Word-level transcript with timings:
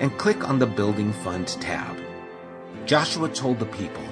and 0.00 0.16
click 0.18 0.48
on 0.48 0.58
the 0.58 0.66
Building 0.66 1.12
Fund 1.12 1.48
tab. 1.60 1.96
Joshua 2.86 3.28
told 3.28 3.58
the 3.58 3.66
people, 3.66 4.02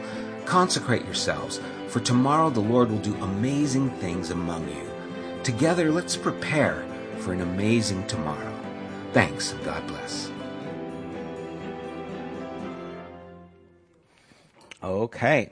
Consecrate 0.45 1.05
yourselves, 1.05 1.61
for 1.89 2.01
tomorrow 2.01 2.51
the 2.51 2.61
Lord 2.61 2.91
will 2.91 2.99
do 2.99 3.15
amazing 3.23 3.91
things 3.99 4.31
among 4.31 4.69
you. 4.69 4.91
Together, 5.43 5.91
let's 5.91 6.17
prepare 6.17 6.85
for 7.19 7.33
an 7.33 7.41
amazing 7.41 8.07
tomorrow. 8.07 8.53
Thanks, 9.13 9.53
and 9.53 9.65
God 9.65 9.87
bless. 9.87 10.31
Okay. 14.83 15.51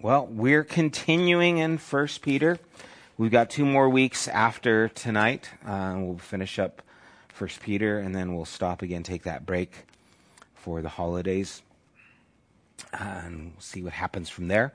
Well, 0.00 0.26
we're 0.26 0.64
continuing 0.64 1.58
in 1.58 1.78
First 1.78 2.22
Peter. 2.22 2.58
We've 3.18 3.30
got 3.30 3.50
two 3.50 3.66
more 3.66 3.88
weeks 3.88 4.28
after 4.28 4.88
tonight. 4.88 5.50
Uh, 5.64 5.96
we'll 5.98 6.18
finish 6.18 6.58
up 6.58 6.82
First 7.40 7.62
Peter, 7.62 7.98
and 7.98 8.14
then 8.14 8.34
we'll 8.34 8.44
stop 8.44 8.82
again, 8.82 9.02
take 9.02 9.22
that 9.22 9.46
break 9.46 9.86
for 10.56 10.82
the 10.82 10.90
holidays, 10.90 11.62
and 12.92 13.52
we'll 13.54 13.60
see 13.60 13.82
what 13.82 13.94
happens 13.94 14.28
from 14.28 14.48
there. 14.48 14.74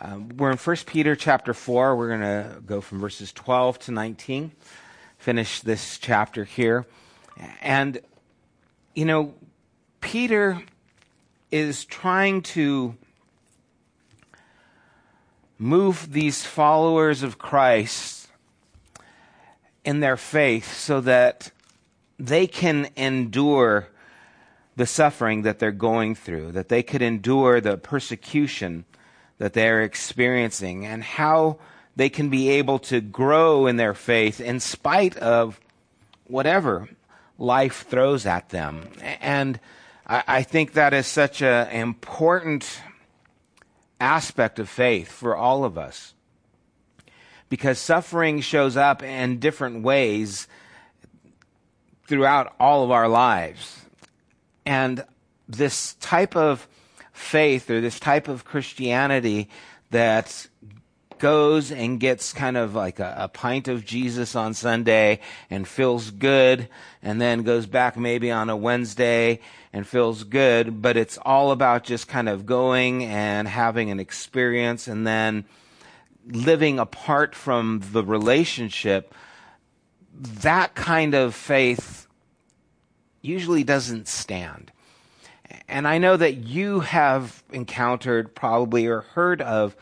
Um, 0.00 0.28
we're 0.36 0.50
in 0.50 0.56
First 0.56 0.88
Peter 0.88 1.14
chapter 1.14 1.54
four. 1.54 1.94
We're 1.94 2.08
going 2.08 2.20
to 2.22 2.60
go 2.66 2.80
from 2.80 2.98
verses 2.98 3.32
12 3.32 3.78
to 3.78 3.92
19, 3.92 4.50
finish 5.18 5.60
this 5.60 5.98
chapter 5.98 6.42
here, 6.42 6.84
and 7.62 8.00
you 8.96 9.04
know, 9.04 9.32
Peter 10.00 10.64
is 11.52 11.84
trying 11.84 12.42
to 12.42 12.96
move 15.60 16.12
these 16.12 16.44
followers 16.44 17.22
of 17.22 17.38
Christ 17.38 18.26
in 19.84 20.00
their 20.00 20.16
faith 20.16 20.76
so 20.76 21.00
that 21.02 21.52
they 22.20 22.46
can 22.46 22.88
endure 22.96 23.88
the 24.76 24.86
suffering 24.86 25.42
that 25.42 25.58
they're 25.58 25.72
going 25.72 26.14
through, 26.14 26.52
that 26.52 26.68
they 26.68 26.82
could 26.82 27.02
endure 27.02 27.60
the 27.60 27.76
persecution 27.76 28.84
that 29.38 29.54
they're 29.54 29.82
experiencing, 29.82 30.84
and 30.84 31.02
how 31.02 31.58
they 31.96 32.10
can 32.10 32.28
be 32.28 32.50
able 32.50 32.78
to 32.78 33.00
grow 33.00 33.66
in 33.66 33.76
their 33.76 33.94
faith 33.94 34.40
in 34.40 34.60
spite 34.60 35.16
of 35.16 35.58
whatever 36.26 36.88
life 37.38 37.86
throws 37.88 38.26
at 38.26 38.50
them. 38.50 38.88
And 39.20 39.58
I, 40.06 40.22
I 40.26 40.42
think 40.42 40.74
that 40.74 40.92
is 40.92 41.06
such 41.06 41.40
an 41.42 41.68
important 41.68 42.82
aspect 43.98 44.58
of 44.58 44.68
faith 44.68 45.10
for 45.10 45.34
all 45.34 45.64
of 45.64 45.78
us. 45.78 46.14
Because 47.48 47.78
suffering 47.78 48.40
shows 48.40 48.76
up 48.76 49.02
in 49.02 49.40
different 49.40 49.82
ways 49.82 50.46
throughout 52.10 52.52
all 52.58 52.82
of 52.82 52.90
our 52.90 53.06
lives. 53.06 53.82
And 54.66 55.04
this 55.48 55.94
type 55.94 56.34
of 56.34 56.66
faith 57.12 57.70
or 57.70 57.80
this 57.80 58.00
type 58.00 58.26
of 58.26 58.44
Christianity 58.44 59.48
that 59.90 60.48
goes 61.20 61.70
and 61.70 62.00
gets 62.00 62.32
kind 62.32 62.56
of 62.56 62.74
like 62.74 62.98
a, 62.98 63.14
a, 63.16 63.28
pint 63.28 63.68
of 63.68 63.84
Jesus 63.84 64.34
on 64.34 64.54
Sunday 64.54 65.20
and 65.50 65.68
feels 65.68 66.10
good, 66.10 66.68
and 67.00 67.20
then 67.20 67.44
goes 67.44 67.66
back 67.66 67.96
maybe 67.96 68.32
on 68.32 68.50
a 68.50 68.56
Wednesday 68.56 69.38
and 69.72 69.86
feels 69.86 70.24
good, 70.24 70.82
but 70.82 70.96
it's 70.96 71.16
all 71.18 71.52
about 71.52 71.84
just 71.84 72.08
kind 72.08 72.28
of 72.28 72.44
going 72.44 73.04
and 73.04 73.46
having 73.46 73.88
an 73.90 74.00
experience 74.00 74.88
and 74.88 75.06
then 75.06 75.44
living 76.26 76.80
apart 76.80 77.36
from 77.36 77.82
the 77.92 78.02
relationship. 78.02 79.14
That 80.12 80.74
kind 80.74 81.14
of 81.14 81.36
faith 81.36 81.99
usually 83.20 83.64
doesn't 83.64 84.08
stand. 84.08 84.72
And 85.68 85.86
I 85.86 85.98
know 85.98 86.16
that 86.16 86.36
you 86.36 86.80
have 86.80 87.42
encountered 87.52 88.34
probably 88.34 88.86
or 88.86 89.00
heard 89.00 89.42
of 89.42 89.76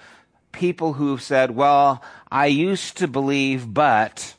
people 0.52 0.94
who've 0.94 1.22
said, 1.22 1.50
well, 1.50 2.02
I 2.30 2.46
used 2.46 2.96
to 2.98 3.08
believe, 3.08 3.72
but 3.72 4.34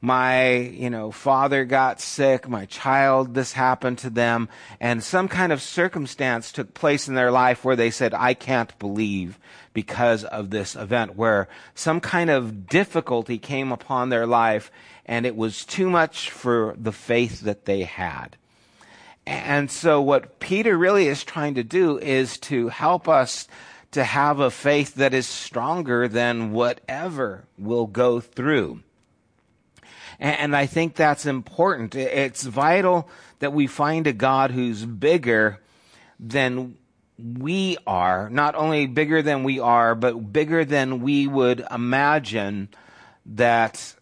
my, 0.00 0.56
you 0.56 0.88
know, 0.88 1.10
father 1.10 1.66
got 1.66 2.00
sick, 2.00 2.48
my 2.48 2.64
child, 2.64 3.34
this 3.34 3.52
happened 3.52 3.98
to 3.98 4.10
them, 4.10 4.48
and 4.80 5.04
some 5.04 5.28
kind 5.28 5.52
of 5.52 5.60
circumstance 5.60 6.52
took 6.52 6.72
place 6.72 7.06
in 7.06 7.14
their 7.14 7.30
life 7.30 7.64
where 7.64 7.76
they 7.76 7.90
said, 7.90 8.14
I 8.14 8.32
can't 8.32 8.76
believe 8.78 9.38
because 9.72 10.24
of 10.24 10.50
this 10.50 10.74
event, 10.74 11.16
where 11.16 11.48
some 11.74 12.00
kind 12.00 12.30
of 12.30 12.66
difficulty 12.66 13.38
came 13.38 13.70
upon 13.72 14.08
their 14.08 14.26
life 14.26 14.70
and 15.06 15.26
it 15.26 15.36
was 15.36 15.64
too 15.64 15.90
much 15.90 16.30
for 16.30 16.74
the 16.78 16.92
faith 16.92 17.40
that 17.40 17.64
they 17.64 17.82
had. 17.82 18.36
And 19.26 19.70
so, 19.70 20.00
what 20.00 20.40
Peter 20.40 20.76
really 20.76 21.06
is 21.06 21.24
trying 21.24 21.54
to 21.54 21.62
do 21.62 21.98
is 21.98 22.38
to 22.38 22.68
help 22.68 23.08
us 23.08 23.46
to 23.92 24.04
have 24.04 24.40
a 24.40 24.50
faith 24.50 24.94
that 24.94 25.14
is 25.14 25.26
stronger 25.26 26.08
than 26.08 26.52
whatever 26.52 27.44
will 27.58 27.86
go 27.86 28.20
through. 28.20 28.80
And 30.18 30.54
I 30.54 30.66
think 30.66 30.94
that's 30.94 31.24
important. 31.24 31.94
It's 31.94 32.42
vital 32.42 33.08
that 33.38 33.54
we 33.54 33.66
find 33.66 34.06
a 34.06 34.12
God 34.12 34.50
who's 34.50 34.84
bigger 34.84 35.60
than 36.18 36.76
we 37.38 37.76
are, 37.86 38.28
not 38.30 38.54
only 38.54 38.86
bigger 38.86 39.22
than 39.22 39.44
we 39.44 39.60
are, 39.60 39.94
but 39.94 40.32
bigger 40.32 40.64
than 40.64 41.00
we 41.00 41.26
would 41.26 41.64
imagine 41.70 42.68
that 43.26 43.94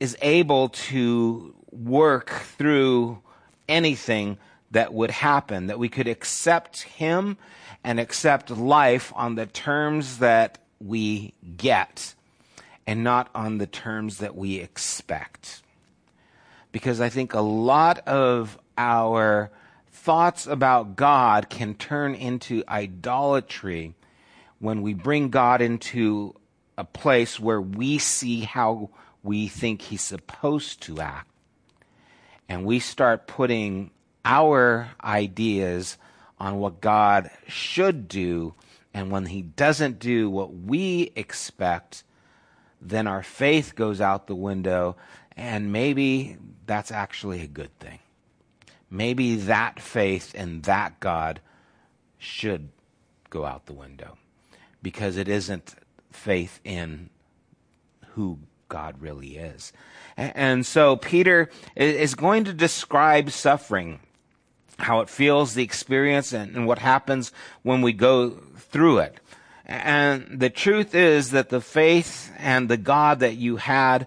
is 0.00 0.16
able 0.22 0.68
to 0.68 1.54
work 1.70 2.30
through 2.30 3.18
anything 3.68 4.38
that 4.70 4.92
would 4.92 5.10
happen, 5.10 5.68
that 5.68 5.78
we 5.78 5.88
could 5.88 6.08
accept 6.08 6.82
Him 6.82 7.36
and 7.82 8.00
accept 8.00 8.50
life 8.50 9.12
on 9.14 9.34
the 9.34 9.46
terms 9.46 10.18
that 10.18 10.58
we 10.80 11.32
get 11.56 12.14
and 12.86 13.02
not 13.02 13.30
on 13.34 13.58
the 13.58 13.66
terms 13.66 14.18
that 14.18 14.36
we 14.36 14.56
expect. 14.56 15.62
Because 16.72 17.00
I 17.00 17.08
think 17.08 17.34
a 17.34 17.40
lot 17.40 18.00
of 18.00 18.58
our 18.76 19.50
thoughts 19.94 20.46
about 20.46 20.96
God 20.96 21.48
can 21.48 21.74
turn 21.74 22.14
into 22.14 22.64
idolatry 22.68 23.94
when 24.58 24.82
we 24.82 24.92
bring 24.92 25.30
God 25.30 25.62
into 25.62 26.34
a 26.76 26.84
place 26.84 27.38
where 27.38 27.60
we 27.60 27.98
see 27.98 28.40
how 28.40 28.90
we 29.22 29.46
think 29.46 29.80
he's 29.80 30.02
supposed 30.02 30.82
to 30.82 31.00
act. 31.00 31.30
And 32.48 32.64
we 32.64 32.80
start 32.80 33.28
putting 33.28 33.92
our 34.24 34.90
ideas 35.02 35.96
on 36.38 36.58
what 36.58 36.80
God 36.80 37.30
should 37.46 38.08
do. 38.08 38.54
And 38.92 39.10
when 39.10 39.26
he 39.26 39.42
doesn't 39.42 40.00
do 40.00 40.28
what 40.28 40.52
we 40.52 41.12
expect, 41.14 42.02
then 42.80 43.06
our 43.06 43.22
faith 43.22 43.74
goes 43.76 44.00
out 44.00 44.26
the 44.26 44.34
window. 44.34 44.96
And 45.36 45.72
maybe 45.72 46.36
that's 46.66 46.90
actually 46.90 47.42
a 47.42 47.46
good 47.46 47.78
thing. 47.78 48.00
Maybe 48.94 49.34
that 49.34 49.80
faith 49.80 50.34
in 50.34 50.60
that 50.62 51.00
God 51.00 51.40
should 52.16 52.68
go 53.28 53.44
out 53.44 53.66
the 53.66 53.72
window 53.72 54.16
because 54.82 55.16
it 55.16 55.28
isn't 55.28 55.74
faith 56.12 56.60
in 56.62 57.10
who 58.12 58.38
God 58.68 59.00
really 59.00 59.36
is. 59.36 59.72
And 60.16 60.64
so 60.64 60.96
Peter 60.96 61.50
is 61.74 62.14
going 62.14 62.44
to 62.44 62.52
describe 62.52 63.30
suffering, 63.30 63.98
how 64.78 65.00
it 65.00 65.10
feels, 65.10 65.54
the 65.54 65.64
experience, 65.64 66.32
and 66.32 66.66
what 66.66 66.78
happens 66.78 67.32
when 67.62 67.82
we 67.82 67.92
go 67.92 68.30
through 68.30 68.98
it. 68.98 69.16
And 69.66 70.38
the 70.38 70.50
truth 70.50 70.94
is 70.94 71.32
that 71.32 71.48
the 71.48 71.60
faith 71.60 72.32
and 72.38 72.68
the 72.68 72.76
God 72.76 73.20
that 73.20 73.36
you 73.36 73.56
had 73.56 74.06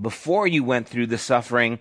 before 0.00 0.46
you 0.46 0.64
went 0.64 0.88
through 0.88 1.06
the 1.06 1.18
suffering 1.18 1.78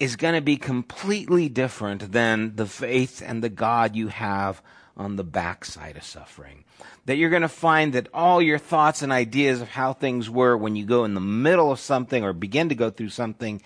is 0.00 0.16
going 0.16 0.34
to 0.34 0.40
be 0.40 0.56
completely 0.56 1.48
different 1.48 2.12
than 2.12 2.54
the 2.56 2.66
faith 2.66 3.22
and 3.24 3.42
the 3.42 3.48
God 3.48 3.96
you 3.96 4.08
have 4.08 4.62
on 4.96 5.16
the 5.16 5.24
backside 5.24 5.96
of 5.96 6.04
suffering. 6.04 6.64
That 7.06 7.16
you're 7.16 7.30
going 7.30 7.42
to 7.42 7.48
find 7.48 7.92
that 7.94 8.08
all 8.12 8.42
your 8.42 8.58
thoughts 8.58 9.02
and 9.02 9.12
ideas 9.12 9.60
of 9.60 9.68
how 9.68 9.92
things 9.92 10.28
were 10.28 10.56
when 10.56 10.76
you 10.76 10.84
go 10.84 11.04
in 11.04 11.14
the 11.14 11.20
middle 11.20 11.72
of 11.72 11.80
something 11.80 12.24
or 12.24 12.32
begin 12.32 12.68
to 12.68 12.74
go 12.74 12.90
through 12.90 13.08
something, 13.10 13.62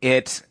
it 0.00 0.42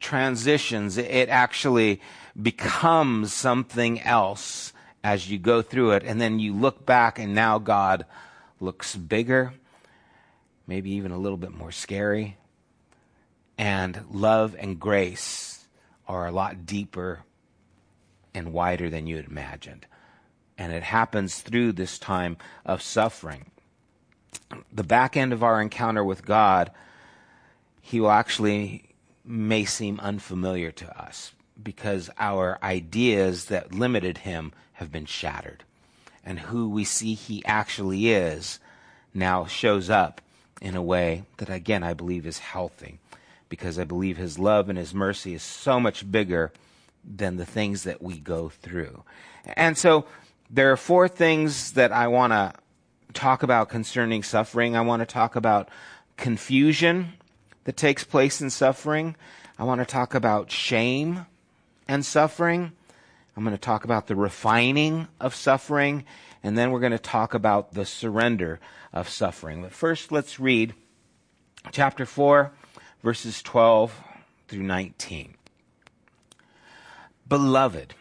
transitions. 0.00 0.98
It 0.98 1.28
actually 1.28 2.00
becomes 2.40 3.32
something 3.32 4.00
else 4.02 4.72
as 5.02 5.30
you 5.30 5.38
go 5.38 5.62
through 5.62 5.92
it. 5.92 6.04
And 6.04 6.20
then 6.20 6.38
you 6.38 6.52
look 6.52 6.84
back 6.84 7.18
and 7.18 7.34
now 7.34 7.58
God 7.58 8.06
looks 8.60 8.94
bigger, 8.94 9.54
maybe 10.66 10.90
even 10.92 11.12
a 11.12 11.18
little 11.18 11.38
bit 11.38 11.52
more 11.52 11.72
scary. 11.72 12.36
And 13.58 14.04
love 14.08 14.54
and 14.56 14.78
grace 14.78 15.66
are 16.06 16.26
a 16.26 16.32
lot 16.32 16.64
deeper 16.64 17.24
and 18.32 18.52
wider 18.52 18.88
than 18.88 19.08
you 19.08 19.16
had 19.16 19.26
imagined. 19.26 19.84
And 20.56 20.72
it 20.72 20.84
happens 20.84 21.40
through 21.40 21.72
this 21.72 21.98
time 21.98 22.36
of 22.64 22.80
suffering. 22.80 23.50
The 24.72 24.84
back 24.84 25.16
end 25.16 25.32
of 25.32 25.42
our 25.42 25.60
encounter 25.60 26.04
with 26.04 26.24
God, 26.24 26.70
He 27.80 28.00
will 28.00 28.12
actually 28.12 28.84
may 29.24 29.64
seem 29.64 29.98
unfamiliar 30.00 30.70
to 30.70 31.00
us 31.00 31.32
because 31.60 32.08
our 32.18 32.58
ideas 32.62 33.46
that 33.46 33.74
limited 33.74 34.18
Him 34.18 34.52
have 34.74 34.92
been 34.92 35.06
shattered. 35.06 35.64
And 36.24 36.38
who 36.38 36.68
we 36.68 36.84
see 36.84 37.14
He 37.14 37.44
actually 37.44 38.10
is 38.10 38.60
now 39.12 39.46
shows 39.46 39.90
up 39.90 40.20
in 40.60 40.76
a 40.76 40.82
way 40.82 41.24
that, 41.38 41.50
again, 41.50 41.82
I 41.82 41.94
believe 41.94 42.26
is 42.26 42.38
healthy 42.38 42.98
because 43.48 43.78
I 43.78 43.84
believe 43.84 44.16
His 44.16 44.38
love 44.38 44.68
and 44.68 44.78
His 44.78 44.94
mercy 44.94 45.34
is 45.34 45.42
so 45.42 45.80
much 45.80 46.10
bigger 46.10 46.52
than 47.04 47.36
the 47.36 47.46
things 47.46 47.84
that 47.84 48.02
we 48.02 48.18
go 48.18 48.48
through. 48.48 49.02
And 49.56 49.78
so 49.78 50.04
there 50.50 50.72
are 50.72 50.76
four 50.76 51.08
things 51.08 51.72
that 51.72 51.92
I 51.92 52.08
want 52.08 52.32
to 52.32 52.52
talk 53.12 53.42
about 53.42 53.68
concerning 53.68 54.22
suffering. 54.22 54.76
I 54.76 54.80
want 54.82 55.00
to 55.00 55.06
talk 55.06 55.36
about 55.36 55.70
confusion 56.16 57.14
that 57.64 57.76
takes 57.76 58.04
place 58.04 58.40
in 58.40 58.50
suffering. 58.50 59.16
I 59.58 59.64
want 59.64 59.80
to 59.80 59.86
talk 59.86 60.14
about 60.14 60.50
shame 60.50 61.26
and 61.86 62.04
suffering. 62.04 62.72
I'm 63.36 63.44
going 63.44 63.56
to 63.56 63.60
talk 63.60 63.84
about 63.84 64.06
the 64.06 64.16
refining 64.16 65.08
of 65.20 65.34
suffering. 65.34 66.04
And 66.42 66.56
then 66.56 66.70
we're 66.70 66.80
going 66.80 66.92
to 66.92 66.98
talk 66.98 67.34
about 67.34 67.74
the 67.74 67.86
surrender 67.86 68.60
of 68.92 69.08
suffering. 69.08 69.62
But 69.62 69.72
first, 69.72 70.12
let's 70.12 70.40
read 70.40 70.74
chapter 71.72 72.06
4, 72.06 72.52
verses 73.02 73.42
12 73.42 73.94
through 74.48 74.62
19. 74.62 75.34
Beloved, 77.28 77.94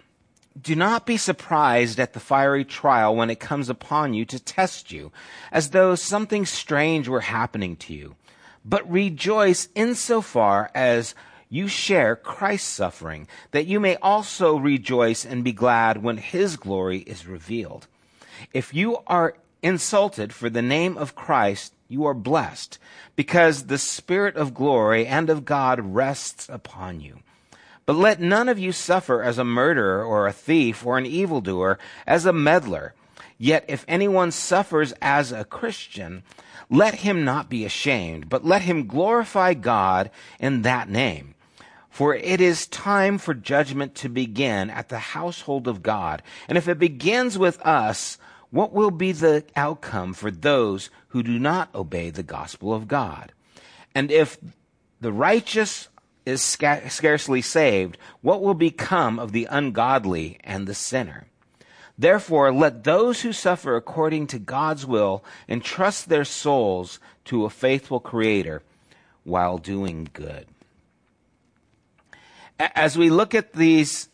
do 0.59 0.75
not 0.75 1.05
be 1.05 1.17
surprised 1.17 1.99
at 1.99 2.13
the 2.13 2.19
fiery 2.19 2.65
trial 2.65 3.15
when 3.15 3.29
it 3.29 3.39
comes 3.39 3.69
upon 3.69 4.13
you 4.13 4.25
to 4.25 4.39
test 4.39 4.91
you, 4.91 5.11
as 5.51 5.69
though 5.69 5.95
something 5.95 6.45
strange 6.45 7.07
were 7.07 7.21
happening 7.21 7.75
to 7.75 7.93
you. 7.93 8.15
But 8.65 8.89
rejoice 8.89 9.69
insofar 9.75 10.71
as 10.73 11.13
you 11.49 11.67
share 11.67 12.15
Christ's 12.15 12.69
suffering, 12.69 13.27
that 13.51 13.67
you 13.67 13.79
may 13.79 13.95
also 13.97 14.57
rejoice 14.57 15.25
and 15.25 15.43
be 15.43 15.53
glad 15.53 16.03
when 16.03 16.17
his 16.17 16.57
glory 16.57 16.99
is 16.99 17.27
revealed. 17.27 17.87
If 18.53 18.73
you 18.73 18.97
are 19.07 19.35
insulted 19.61 20.33
for 20.33 20.49
the 20.49 20.61
name 20.61 20.97
of 20.97 21.15
Christ, 21.15 21.73
you 21.87 22.05
are 22.05 22.13
blessed, 22.13 22.79
because 23.15 23.65
the 23.65 23.77
Spirit 23.77 24.35
of 24.35 24.53
glory 24.53 25.05
and 25.05 25.29
of 25.29 25.45
God 25.45 25.79
rests 25.95 26.49
upon 26.49 26.99
you. 26.99 27.19
But 27.85 27.95
let 27.95 28.19
none 28.19 28.49
of 28.49 28.59
you 28.59 28.71
suffer 28.71 29.23
as 29.23 29.37
a 29.37 29.45
murderer 29.45 30.03
or 30.03 30.27
a 30.27 30.33
thief 30.33 30.85
or 30.85 30.97
an 30.97 31.05
evildoer, 31.05 31.79
as 32.05 32.25
a 32.25 32.33
meddler. 32.33 32.93
Yet 33.37 33.65
if 33.67 33.85
anyone 33.87 34.31
suffers 34.31 34.93
as 35.01 35.31
a 35.31 35.45
Christian, 35.45 36.23
let 36.69 36.95
him 36.95 37.23
not 37.23 37.49
be 37.49 37.63
ashamed, 37.63 38.27
but 38.27 38.45
let 38.45 38.63
him 38.63 38.87
glorify 38.87 39.53
God 39.53 40.11
in 40.39 40.63
that 40.63 40.89
name. 40.89 41.35
For 41.89 42.13
it 42.13 42.41
is 42.41 42.67
time 42.67 43.17
for 43.17 43.33
judgment 43.33 43.95
to 43.95 44.09
begin 44.09 44.69
at 44.69 44.89
the 44.89 44.99
household 44.99 45.67
of 45.67 45.81
God. 45.81 46.21
And 46.47 46.57
if 46.57 46.67
it 46.67 46.77
begins 46.77 47.37
with 47.37 47.59
us, 47.65 48.17
what 48.51 48.73
will 48.73 48.91
be 48.91 49.11
the 49.11 49.43
outcome 49.55 50.13
for 50.13 50.31
those 50.31 50.89
who 51.09 51.23
do 51.23 51.37
not 51.37 51.73
obey 51.75 52.09
the 52.09 52.23
gospel 52.23 52.73
of 52.73 52.87
God? 52.87 53.31
And 53.93 54.11
if 54.11 54.37
the 55.01 55.11
righteous 55.11 55.89
is 56.25 56.41
sca- 56.41 56.89
scarcely 56.89 57.41
saved, 57.41 57.97
what 58.21 58.41
will 58.41 58.53
become 58.53 59.19
of 59.19 59.31
the 59.31 59.47
ungodly 59.49 60.39
and 60.43 60.67
the 60.67 60.73
sinner? 60.73 61.27
Therefore, 61.97 62.53
let 62.53 62.83
those 62.83 63.21
who 63.21 63.33
suffer 63.33 63.75
according 63.75 64.27
to 64.27 64.39
God's 64.39 64.85
will 64.85 65.23
entrust 65.49 66.09
their 66.09 66.25
souls 66.25 66.99
to 67.25 67.45
a 67.45 67.49
faithful 67.49 67.99
Creator 67.99 68.61
while 69.23 69.57
doing 69.57 70.07
good. 70.13 70.45
As 72.59 72.97
we 72.97 73.09
look 73.09 73.35
at 73.35 73.53
these 73.53 74.09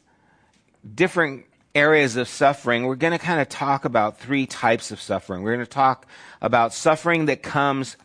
different 0.96 1.46
areas 1.76 2.16
of 2.16 2.28
suffering, 2.28 2.86
we're 2.86 2.96
going 2.96 3.14
to 3.14 3.20
kind 3.20 3.42
of 3.42 3.50
talk 3.50 3.86
about 3.86 4.20
three 4.20 4.46
types 4.46 4.92
of 4.92 5.02
suffering. 5.02 5.42
We're 5.42 5.56
going 5.56 5.66
to 5.66 5.72
talk 5.72 6.06
about 6.42 6.74
suffering 6.74 7.26
that 7.26 7.42
comes 7.42 7.98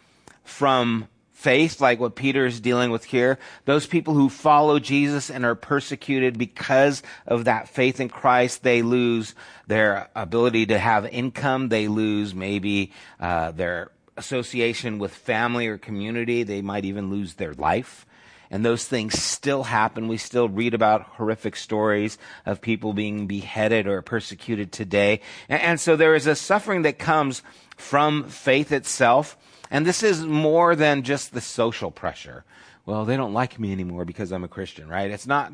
from 0.44 1.08
faith, 1.32 1.80
like 1.80 2.00
what 2.00 2.16
Peter 2.16 2.46
is 2.46 2.58
dealing 2.58 2.90
with 2.90 3.04
here. 3.04 3.38
Those 3.64 3.86
people 3.86 4.14
who 4.14 4.28
follow 4.28 4.80
Jesus 4.80 5.30
and 5.30 5.44
are 5.44 5.54
persecuted 5.54 6.36
because 6.36 7.02
of 7.26 7.44
that 7.44 7.68
faith 7.68 8.00
in 8.00 8.08
Christ, 8.08 8.64
they 8.64 8.82
lose 8.82 9.34
their 9.66 10.08
ability 10.16 10.66
to 10.66 10.78
have 10.78 11.06
income. 11.06 11.68
They 11.68 11.86
lose 11.86 12.34
maybe 12.34 12.92
uh, 13.20 13.52
their 13.52 13.92
association 14.16 14.98
with 14.98 15.14
family 15.14 15.68
or 15.68 15.78
community. 15.78 16.42
They 16.42 16.60
might 16.60 16.84
even 16.84 17.08
lose 17.10 17.34
their 17.34 17.54
life. 17.54 18.04
And 18.50 18.64
those 18.64 18.86
things 18.86 19.20
still 19.20 19.64
happen. 19.64 20.08
We 20.08 20.16
still 20.16 20.48
read 20.48 20.72
about 20.72 21.02
horrific 21.02 21.54
stories 21.54 22.16
of 22.46 22.60
people 22.60 22.92
being 22.92 23.26
beheaded 23.26 23.86
or 23.86 24.00
persecuted 24.00 24.72
today. 24.72 25.20
And, 25.48 25.60
and 25.60 25.80
so 25.80 25.96
there 25.96 26.14
is 26.14 26.26
a 26.26 26.34
suffering 26.34 26.82
that 26.82 26.98
comes 26.98 27.42
from 27.76 28.24
faith 28.24 28.72
itself 28.72 29.36
and 29.70 29.86
this 29.86 30.02
is 30.02 30.24
more 30.24 30.74
than 30.74 31.02
just 31.02 31.32
the 31.32 31.40
social 31.40 31.90
pressure. 31.90 32.44
Well, 32.86 33.04
they 33.04 33.16
don't 33.16 33.34
like 33.34 33.58
me 33.58 33.72
anymore 33.72 34.04
because 34.04 34.32
I'm 34.32 34.44
a 34.44 34.48
Christian, 34.48 34.88
right? 34.88 35.10
It's 35.10 35.26
not, 35.26 35.52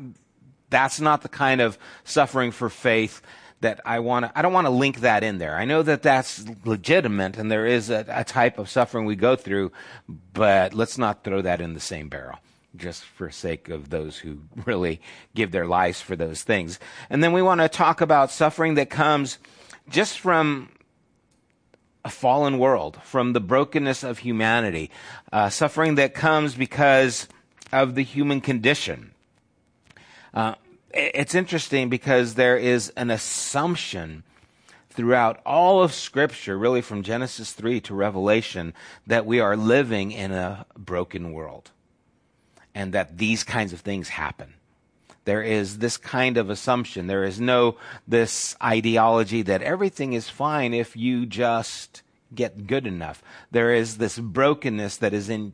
that's 0.69 1.01
not 1.01 1.21
the 1.21 1.29
kind 1.29 1.61
of 1.61 1.77
suffering 2.03 2.51
for 2.51 2.69
faith 2.69 3.21
that 3.61 3.81
I 3.85 3.99
want 3.99 4.25
to, 4.25 4.37
I 4.37 4.41
don't 4.41 4.53
want 4.53 4.67
to 4.67 4.71
link 4.71 5.01
that 5.01 5.23
in 5.23 5.37
there. 5.37 5.57
I 5.57 5.65
know 5.65 5.81
that 5.81 6.01
that's 6.01 6.45
legitimate 6.65 7.37
and 7.37 7.51
there 7.51 7.65
is 7.65 7.89
a, 7.89 8.05
a 8.07 8.23
type 8.23 8.57
of 8.57 8.69
suffering 8.69 9.05
we 9.05 9.15
go 9.15 9.35
through, 9.35 9.71
but 10.33 10.73
let's 10.73 10.97
not 10.97 11.23
throw 11.23 11.41
that 11.41 11.61
in 11.61 11.73
the 11.73 11.79
same 11.79 12.09
barrel 12.09 12.39
just 12.77 13.03
for 13.03 13.29
sake 13.29 13.69
of 13.69 13.89
those 13.89 14.17
who 14.17 14.39
really 14.65 15.01
give 15.33 15.51
their 15.51 15.65
lives 15.65 16.01
for 16.01 16.15
those 16.15 16.43
things. 16.43 16.79
And 17.09 17.23
then 17.23 17.33
we 17.33 17.41
want 17.41 17.61
to 17.61 17.69
talk 17.69 18.01
about 18.01 18.31
suffering 18.31 18.75
that 18.75 18.89
comes 18.89 19.37
just 19.89 20.19
from 20.19 20.69
a 22.03 22.09
fallen 22.09 22.59
world, 22.59 22.99
from 23.03 23.33
the 23.33 23.39
brokenness 23.39 24.03
of 24.03 24.19
humanity, 24.19 24.91
uh, 25.33 25.49
suffering 25.49 25.95
that 25.95 26.13
comes 26.13 26.53
because 26.53 27.27
of 27.71 27.95
the 27.95 28.03
human 28.03 28.41
condition. 28.41 29.11
Uh, 30.33 30.53
it's 30.93 31.33
interesting 31.33 31.89
because 31.89 32.35
there 32.35 32.57
is 32.57 32.89
an 32.95 33.09
assumption 33.09 34.23
throughout 34.89 35.41
all 35.45 35.83
of 35.83 35.93
Scripture, 35.93 36.57
really 36.57 36.81
from 36.81 37.03
Genesis 37.03 37.51
3 37.51 37.81
to 37.81 37.93
Revelation, 37.93 38.73
that 39.07 39.25
we 39.25 39.39
are 39.39 39.57
living 39.57 40.11
in 40.11 40.31
a 40.31 40.65
broken 40.77 41.33
world 41.33 41.71
and 42.75 42.93
that 42.93 43.17
these 43.17 43.43
kinds 43.43 43.73
of 43.73 43.79
things 43.79 44.09
happen. 44.09 44.53
There 45.23 45.41
is 45.41 45.79
this 45.79 45.97
kind 45.97 46.37
of 46.37 46.51
assumption. 46.51 47.07
There 47.07 47.23
is 47.23 47.39
no 47.39 47.77
this 48.07 48.55
ideology 48.61 49.41
that 49.41 49.63
everything 49.63 50.13
is 50.13 50.29
fine 50.29 50.73
if 50.73 50.95
you 50.95 51.25
just 51.25 52.03
get 52.33 52.67
good 52.67 52.85
enough. 52.85 53.23
There 53.49 53.73
is 53.73 53.97
this 53.97 54.19
brokenness 54.19 54.97
that 54.97 55.13
is 55.13 55.29
in 55.29 55.53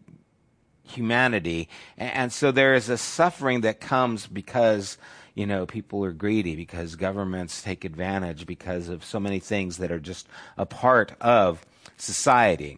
humanity. 0.84 1.70
And 1.98 2.34
so 2.34 2.52
there 2.52 2.74
is 2.74 2.90
a 2.90 2.98
suffering 2.98 3.62
that 3.62 3.80
comes 3.80 4.28
because, 4.28 4.98
you 5.36 5.46
know, 5.46 5.66
people 5.66 6.04
are 6.04 6.12
greedy, 6.12 6.58
because 6.58 6.96
governments 6.96 7.62
take 7.62 7.86
advantage, 7.86 8.46
because 8.46 8.90
of 8.90 9.06
so 9.06 9.20
many 9.20 9.40
things 9.40 9.78
that 9.78 9.92
are 9.92 10.00
just 10.00 10.28
a 10.58 10.66
part 10.66 11.14
of 11.22 11.66
society. 11.96 12.78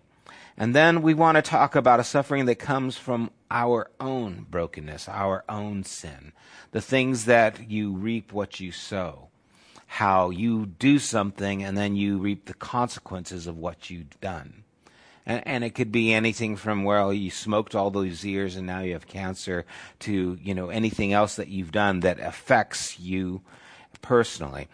And 0.57 0.75
then 0.75 1.01
we 1.01 1.13
want 1.13 1.35
to 1.35 1.41
talk 1.41 1.75
about 1.75 1.99
a 1.99 2.03
suffering 2.03 2.45
that 2.45 2.55
comes 2.55 2.95
from 2.95 3.31
our 3.49 3.89
own 3.99 4.45
brokenness, 4.49 5.09
our 5.09 5.43
own 5.49 5.83
sin, 5.83 6.31
the 6.71 6.81
things 6.81 7.25
that 7.25 7.69
you 7.69 7.91
reap 7.93 8.31
what 8.31 8.59
you 8.59 8.71
sow, 8.71 9.29
how 9.87 10.29
you 10.29 10.65
do 10.65 10.99
something 10.99 11.63
and 11.63 11.77
then 11.77 11.95
you 11.95 12.17
reap 12.17 12.45
the 12.45 12.53
consequences 12.53 13.47
of 13.47 13.57
what 13.57 13.89
you've 13.89 14.19
done. 14.21 14.63
And, 15.25 15.47
and, 15.47 15.63
it 15.63 15.69
could 15.69 15.91
be 15.91 16.13
anything 16.13 16.57
from 16.57 16.83
well 16.83 17.13
you 17.13 17.31
smoked 17.31 17.75
all 17.75 17.91
those 17.91 18.25
years 18.25 18.57
and 18.57 18.67
now 18.67 18.81
you 18.81 18.91
have 18.91 19.07
cancer 19.07 19.65
to 19.99 20.37
you 20.41 20.53
know 20.53 20.67
anything 20.67 21.13
else 21.13 21.37
that 21.37 21.47
you've 21.47 21.71
done 21.71 22.01
that 22.01 22.19
affects 22.19 22.99
you 22.99 23.41
personally 24.01 24.67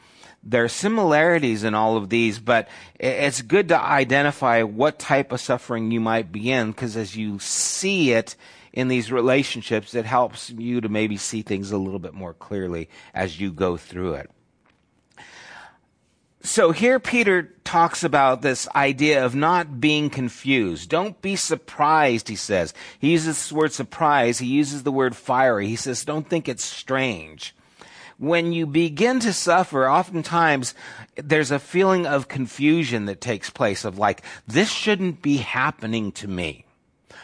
there 0.43 0.63
are 0.63 0.69
similarities 0.69 1.63
in 1.63 1.75
all 1.75 1.97
of 1.97 2.09
these 2.09 2.39
but 2.39 2.67
it's 2.99 3.41
good 3.41 3.67
to 3.69 3.79
identify 3.79 4.63
what 4.63 4.99
type 4.99 5.31
of 5.31 5.41
suffering 5.41 5.91
you 5.91 5.99
might 5.99 6.31
be 6.31 6.51
in 6.51 6.71
because 6.71 6.95
as 6.95 7.15
you 7.15 7.39
see 7.39 8.11
it 8.11 8.35
in 8.71 8.87
these 8.87 9.11
relationships 9.11 9.93
it 9.93 10.05
helps 10.05 10.49
you 10.51 10.81
to 10.81 10.89
maybe 10.89 11.17
see 11.17 11.41
things 11.41 11.71
a 11.71 11.77
little 11.77 11.99
bit 11.99 12.13
more 12.13 12.33
clearly 12.33 12.89
as 13.13 13.39
you 13.39 13.51
go 13.51 13.75
through 13.75 14.13
it 14.13 14.29
so 16.41 16.71
here 16.71 16.99
Peter 16.99 17.53
talks 17.65 18.03
about 18.03 18.41
this 18.41 18.67
idea 18.69 19.25
of 19.25 19.35
not 19.35 19.81
being 19.81 20.09
confused. 20.09 20.89
Don't 20.89 21.21
be 21.21 21.35
surprised, 21.35 22.29
he 22.29 22.37
says. 22.37 22.73
He 22.97 23.11
uses 23.11 23.35
this 23.35 23.51
word 23.51 23.73
surprise. 23.73 24.39
He 24.39 24.47
uses 24.47 24.83
the 24.83 24.91
word 24.91 25.17
fiery. 25.17 25.67
He 25.67 25.75
says, 25.75 26.05
don't 26.05 26.27
think 26.27 26.47
it's 26.47 26.63
strange. 26.63 27.53
When 28.19 28.51
you 28.51 28.67
begin 28.67 29.21
to 29.21 29.31
suffer, 29.31 29.89
oftentimes 29.89 30.75
there's 31.15 31.51
a 31.51 31.59
feeling 31.59 32.05
of 32.05 32.27
confusion 32.27 33.05
that 33.05 33.21
takes 33.21 33.49
place 33.49 33.85
of 33.85 33.97
like, 33.97 34.23
this 34.45 34.69
shouldn't 34.69 35.21
be 35.21 35.37
happening 35.37 36.11
to 36.13 36.27
me. 36.27 36.65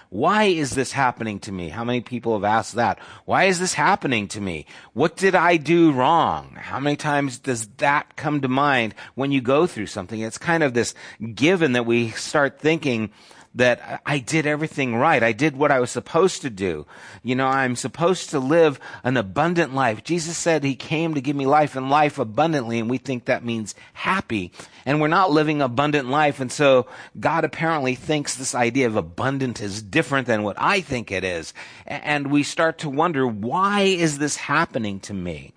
Why 0.10 0.46
is 0.46 0.72
this 0.72 0.94
happening 0.94 1.40
to 1.42 1.52
me? 1.52 1.68
How 1.68 1.84
many 1.84 2.00
people 2.00 2.34
have 2.34 2.46
asked 2.46 2.76
that? 2.76 3.00
Why 3.26 3.46
is 3.46 3.60
this 3.60 3.74
happening 3.74 4.30
to 4.30 4.40
me? 4.40 4.66
What 4.94 5.18
did 5.18 5.36
I 5.36 5.58
do 5.58 5.92
wrong? 5.92 6.56
How 6.58 6.80
many 6.80 6.96
times 6.96 7.40
does 7.40 7.68
that 7.78 8.16
come 8.16 8.40
to 8.40 8.48
mind 8.48 8.96
when 9.16 9.34
you 9.34 9.42
go 9.42 9.68
through 9.68 9.88
something? 9.88 10.22
It's 10.22 10.38
kind 10.38 10.64
of 10.64 10.74
this 10.74 10.94
given 11.34 11.74
that 11.74 11.86
we 11.86 12.12
start 12.12 12.60
thinking, 12.60 13.12
that 13.56 14.02
I 14.06 14.20
did 14.20 14.46
everything 14.46 14.96
right. 14.96 15.24
I 15.24 15.32
did 15.32 15.56
what 15.56 15.72
I 15.72 15.80
was 15.80 15.90
supposed 15.90 16.42
to 16.42 16.50
do. 16.50 16.86
You 17.24 17.36
know, 17.36 17.48
I'm 17.48 17.76
supposed 17.76 18.30
to 18.32 18.40
live 18.40 18.80
an 19.04 19.16
abundant 19.16 19.74
life. 19.74 20.04
Jesus 20.04 20.38
said 20.38 20.64
he 20.64 20.76
came 20.76 21.14
to 21.14 21.22
give 21.22 21.36
me 21.36 21.46
life 21.46 21.76
and 21.76 21.90
life 21.90 22.20
abundantly, 22.20 22.80
and 22.80 22.90
we 22.90 22.98
think 22.98 23.26
that 23.26 23.46
means 23.46 23.74
happy. 23.94 24.52
And 24.86 25.00
we're 25.00 25.08
not 25.08 25.32
living 25.32 25.62
abundant 25.62 26.10
life, 26.10 26.40
and 26.40 26.52
so 26.52 26.86
God 27.20 27.46
apparently 27.46 27.96
thinks 27.96 28.36
this 28.36 28.54
idea 28.54 28.88
of 28.88 28.98
abundant 28.98 29.62
is 29.62 29.82
different 29.82 30.28
than 30.28 30.44
what 30.44 30.58
I 30.60 30.82
think 30.82 31.12
it 31.12 31.24
is. 31.24 31.54
And 31.88 32.32
we 32.32 32.44
start 32.44 32.78
to 32.80 32.90
wonder, 32.90 33.26
why 33.26 33.82
is 33.82 34.20
this 34.20 34.36
happening 34.36 35.00
to 35.02 35.14
me? 35.14 35.54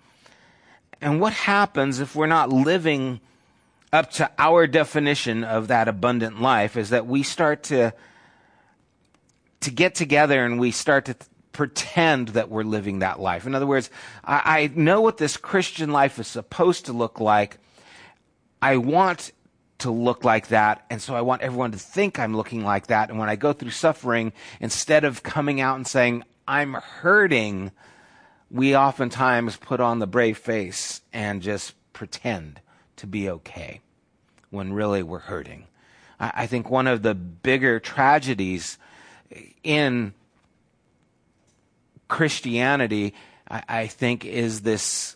And 1.01 1.19
what 1.19 1.33
happens 1.33 1.99
if 1.99 2.15
we're 2.15 2.27
not 2.27 2.49
living 2.49 3.19
up 3.91 4.11
to 4.11 4.29
our 4.37 4.67
definition 4.67 5.43
of 5.43 5.67
that 5.67 5.87
abundant 5.87 6.41
life 6.41 6.77
is 6.77 6.89
that 6.89 7.07
we 7.07 7.23
start 7.23 7.63
to 7.63 7.93
to 9.61 9.71
get 9.71 9.95
together 9.95 10.45
and 10.45 10.59
we 10.59 10.71
start 10.71 11.05
to 11.05 11.13
th- 11.13 11.29
pretend 11.51 12.29
that 12.29 12.49
we're 12.49 12.63
living 12.63 12.99
that 12.99 13.19
life. 13.19 13.45
In 13.45 13.53
other 13.53 13.67
words, 13.67 13.89
I, 14.23 14.41
I 14.45 14.71
know 14.73 15.01
what 15.01 15.17
this 15.17 15.35
Christian 15.35 15.91
life 15.91 16.17
is 16.17 16.27
supposed 16.27 16.85
to 16.85 16.93
look 16.93 17.19
like. 17.19 17.57
I 18.61 18.77
want 18.77 19.33
to 19.79 19.91
look 19.91 20.23
like 20.23 20.47
that, 20.49 20.85
and 20.89 21.01
so 21.01 21.15
I 21.15 21.21
want 21.21 21.41
everyone 21.41 21.71
to 21.71 21.77
think 21.77 22.19
I'm 22.19 22.35
looking 22.35 22.63
like 22.63 22.87
that. 22.87 23.09
And 23.09 23.19
when 23.19 23.29
I 23.29 23.35
go 23.35 23.51
through 23.51 23.71
suffering, 23.71 24.31
instead 24.61 25.03
of 25.03 25.23
coming 25.23 25.59
out 25.59 25.75
and 25.75 25.87
saying, 25.87 26.23
I'm 26.47 26.73
hurting, 26.73 27.71
we 28.49 28.75
oftentimes 28.75 29.57
put 29.57 29.79
on 29.79 29.99
the 29.99 30.07
brave 30.07 30.37
face 30.37 31.01
and 31.11 31.41
just 31.41 31.75
pretend 31.91 32.61
to 32.99 33.07
be 33.07 33.29
okay 33.29 33.81
when 34.49 34.73
really 34.73 35.03
we're 35.03 35.19
hurting. 35.19 35.65
I, 36.19 36.31
I 36.35 36.47
think 36.47 36.69
one 36.69 36.87
of 36.87 37.01
the 37.01 37.15
bigger 37.15 37.79
tragedies 37.79 38.77
in 39.63 40.13
Christianity, 42.07 43.13
I, 43.49 43.63
I 43.67 43.87
think, 43.87 44.25
is 44.25 44.61
this 44.61 45.15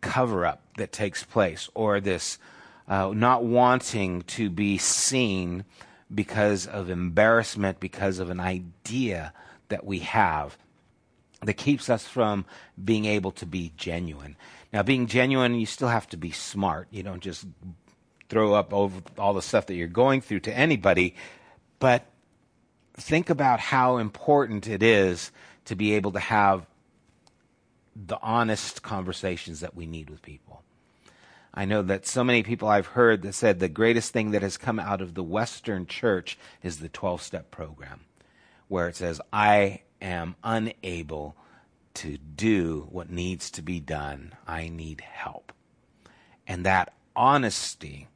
cover 0.00 0.46
up 0.46 0.62
that 0.76 0.92
takes 0.92 1.24
place 1.24 1.68
or 1.74 2.00
this 2.00 2.38
uh, 2.88 3.12
not 3.14 3.44
wanting 3.44 4.22
to 4.22 4.48
be 4.48 4.78
seen 4.78 5.64
because 6.14 6.66
of 6.66 6.88
embarrassment, 6.88 7.80
because 7.80 8.18
of 8.18 8.30
an 8.30 8.38
idea 8.38 9.32
that 9.68 9.84
we 9.84 9.98
have 10.00 10.56
that 11.42 11.54
keeps 11.54 11.90
us 11.90 12.06
from 12.06 12.44
being 12.82 13.04
able 13.04 13.32
to 13.32 13.46
be 13.46 13.72
genuine. 13.76 14.36
Now, 14.76 14.82
being 14.82 15.06
genuine, 15.06 15.54
you 15.54 15.64
still 15.64 15.88
have 15.88 16.06
to 16.10 16.18
be 16.18 16.32
smart. 16.32 16.88
You 16.90 17.02
don't 17.02 17.22
just 17.22 17.46
throw 18.28 18.52
up 18.52 18.74
over 18.74 19.00
all 19.16 19.32
the 19.32 19.40
stuff 19.40 19.64
that 19.68 19.74
you're 19.74 19.88
going 19.88 20.20
through 20.20 20.40
to 20.40 20.54
anybody, 20.54 21.14
but 21.78 22.04
think 22.92 23.30
about 23.30 23.58
how 23.58 23.96
important 23.96 24.68
it 24.68 24.82
is 24.82 25.32
to 25.64 25.76
be 25.76 25.94
able 25.94 26.12
to 26.12 26.18
have 26.18 26.66
the 27.94 28.18
honest 28.20 28.82
conversations 28.82 29.60
that 29.60 29.74
we 29.74 29.86
need 29.86 30.10
with 30.10 30.20
people. 30.20 30.62
I 31.54 31.64
know 31.64 31.80
that 31.80 32.06
so 32.06 32.22
many 32.22 32.42
people 32.42 32.68
I've 32.68 32.88
heard 32.88 33.22
that 33.22 33.32
said 33.32 33.60
the 33.60 33.70
greatest 33.70 34.12
thing 34.12 34.32
that 34.32 34.42
has 34.42 34.58
come 34.58 34.78
out 34.78 35.00
of 35.00 35.14
the 35.14 35.22
Western 35.22 35.86
church 35.86 36.36
is 36.62 36.80
the 36.80 36.90
12 36.90 37.22
step 37.22 37.50
program, 37.50 38.00
where 38.68 38.88
it 38.88 38.96
says, 38.96 39.22
I 39.32 39.80
am 40.02 40.36
unable 40.44 41.34
to 41.96 42.18
do 42.18 42.86
what 42.90 43.10
needs 43.10 43.50
to 43.52 43.62
be 43.62 43.80
done. 43.80 44.34
I 44.46 44.68
need 44.68 45.00
help. 45.00 45.52
And 46.46 46.64
that 46.64 46.92
honesty 47.14 48.08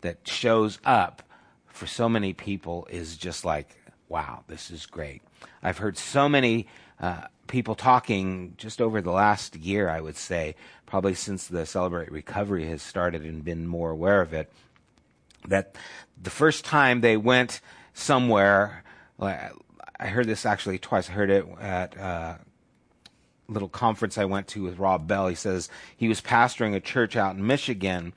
that 0.00 0.26
shows 0.26 0.78
up 0.84 1.22
for 1.66 1.86
so 1.86 2.08
many 2.08 2.32
people 2.32 2.86
is 2.90 3.16
just 3.16 3.44
like, 3.44 3.76
wow, 4.08 4.44
this 4.46 4.70
is 4.70 4.86
great. 4.86 5.22
I've 5.62 5.78
heard 5.78 5.98
so 5.98 6.28
many 6.28 6.68
uh, 7.00 7.22
people 7.48 7.74
talking 7.74 8.54
just 8.56 8.80
over 8.80 9.02
the 9.02 9.10
last 9.10 9.56
year, 9.56 9.88
I 9.88 10.00
would 10.00 10.16
say, 10.16 10.54
probably 10.86 11.14
since 11.14 11.48
the 11.48 11.66
Celebrate 11.66 12.10
Recovery 12.10 12.66
has 12.66 12.82
started 12.82 13.22
and 13.22 13.44
been 13.44 13.66
more 13.66 13.90
aware 13.90 14.20
of 14.20 14.32
it, 14.32 14.52
that 15.48 15.74
the 16.20 16.30
first 16.30 16.64
time 16.64 17.00
they 17.00 17.16
went 17.16 17.60
somewhere, 17.92 18.84
I 19.18 19.50
heard 19.98 20.26
this 20.26 20.46
actually 20.46 20.78
twice. 20.78 21.10
I 21.10 21.12
heard 21.12 21.30
it 21.30 21.46
at 21.60 21.98
uh, 21.98 22.34
little 23.48 23.68
conference 23.68 24.18
I 24.18 24.24
went 24.24 24.48
to 24.48 24.62
with 24.62 24.78
Rob 24.78 25.06
Bell. 25.06 25.28
He 25.28 25.34
says 25.34 25.68
he 25.96 26.08
was 26.08 26.20
pastoring 26.20 26.74
a 26.74 26.80
church 26.80 27.16
out 27.16 27.36
in 27.36 27.46
Michigan, 27.46 28.12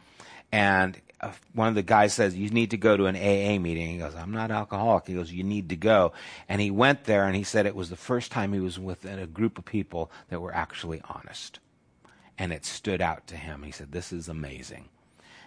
and 0.51 1.00
uh, 1.21 1.31
one 1.53 1.67
of 1.67 1.75
the 1.75 1.83
guys 1.83 2.13
says 2.13 2.36
you 2.36 2.50
need 2.50 2.71
to 2.71 2.77
go 2.77 2.95
to 2.95 3.05
an 3.05 3.15
AA 3.15 3.59
meeting. 3.59 3.89
He 3.89 3.98
goes, 3.98 4.15
I'm 4.15 4.31
not 4.31 4.51
alcoholic. 4.51 5.07
He 5.07 5.13
goes, 5.13 5.31
you 5.31 5.43
need 5.43 5.69
to 5.69 5.75
go. 5.75 6.13
And 6.48 6.62
he 6.62 6.71
went 6.71 7.03
there, 7.03 7.25
and 7.25 7.36
he 7.36 7.43
said 7.43 7.65
it 7.65 7.75
was 7.75 7.89
the 7.89 7.95
first 7.95 8.31
time 8.31 8.53
he 8.53 8.59
was 8.59 8.79
with 8.79 9.05
a 9.05 9.27
group 9.27 9.57
of 9.57 9.65
people 9.65 10.12
that 10.29 10.41
were 10.41 10.53
actually 10.53 11.01
honest, 11.09 11.59
and 12.38 12.51
it 12.53 12.65
stood 12.65 13.01
out 13.01 13.27
to 13.27 13.36
him. 13.36 13.63
He 13.63 13.71
said, 13.71 13.91
this 13.91 14.12
is 14.12 14.29
amazing. 14.29 14.86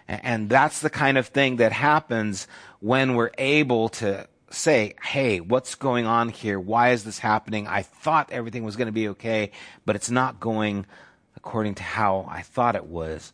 And 0.07 0.49
that's 0.49 0.81
the 0.81 0.89
kind 0.89 1.17
of 1.17 1.27
thing 1.27 1.57
that 1.57 1.71
happens 1.71 2.47
when 2.81 3.15
we're 3.15 3.31
able 3.37 3.87
to 3.89 4.27
say, 4.53 4.95
hey, 5.03 5.39
what's 5.39 5.75
going 5.75 6.05
on 6.05 6.29
here? 6.29 6.59
Why 6.59 6.91
is 6.91 7.03
this 7.03 7.19
happening? 7.19 7.67
I 7.67 7.81
thought 7.81 8.31
everything 8.31 8.63
was 8.63 8.75
going 8.75 8.87
to 8.87 8.91
be 8.91 9.09
okay, 9.09 9.51
but 9.85 9.95
it's 9.95 10.11
not 10.11 10.39
going 10.39 10.85
according 11.35 11.75
to 11.75 11.83
how 11.83 12.27
I 12.29 12.41
thought 12.41 12.75
it 12.75 12.85
was. 12.85 13.33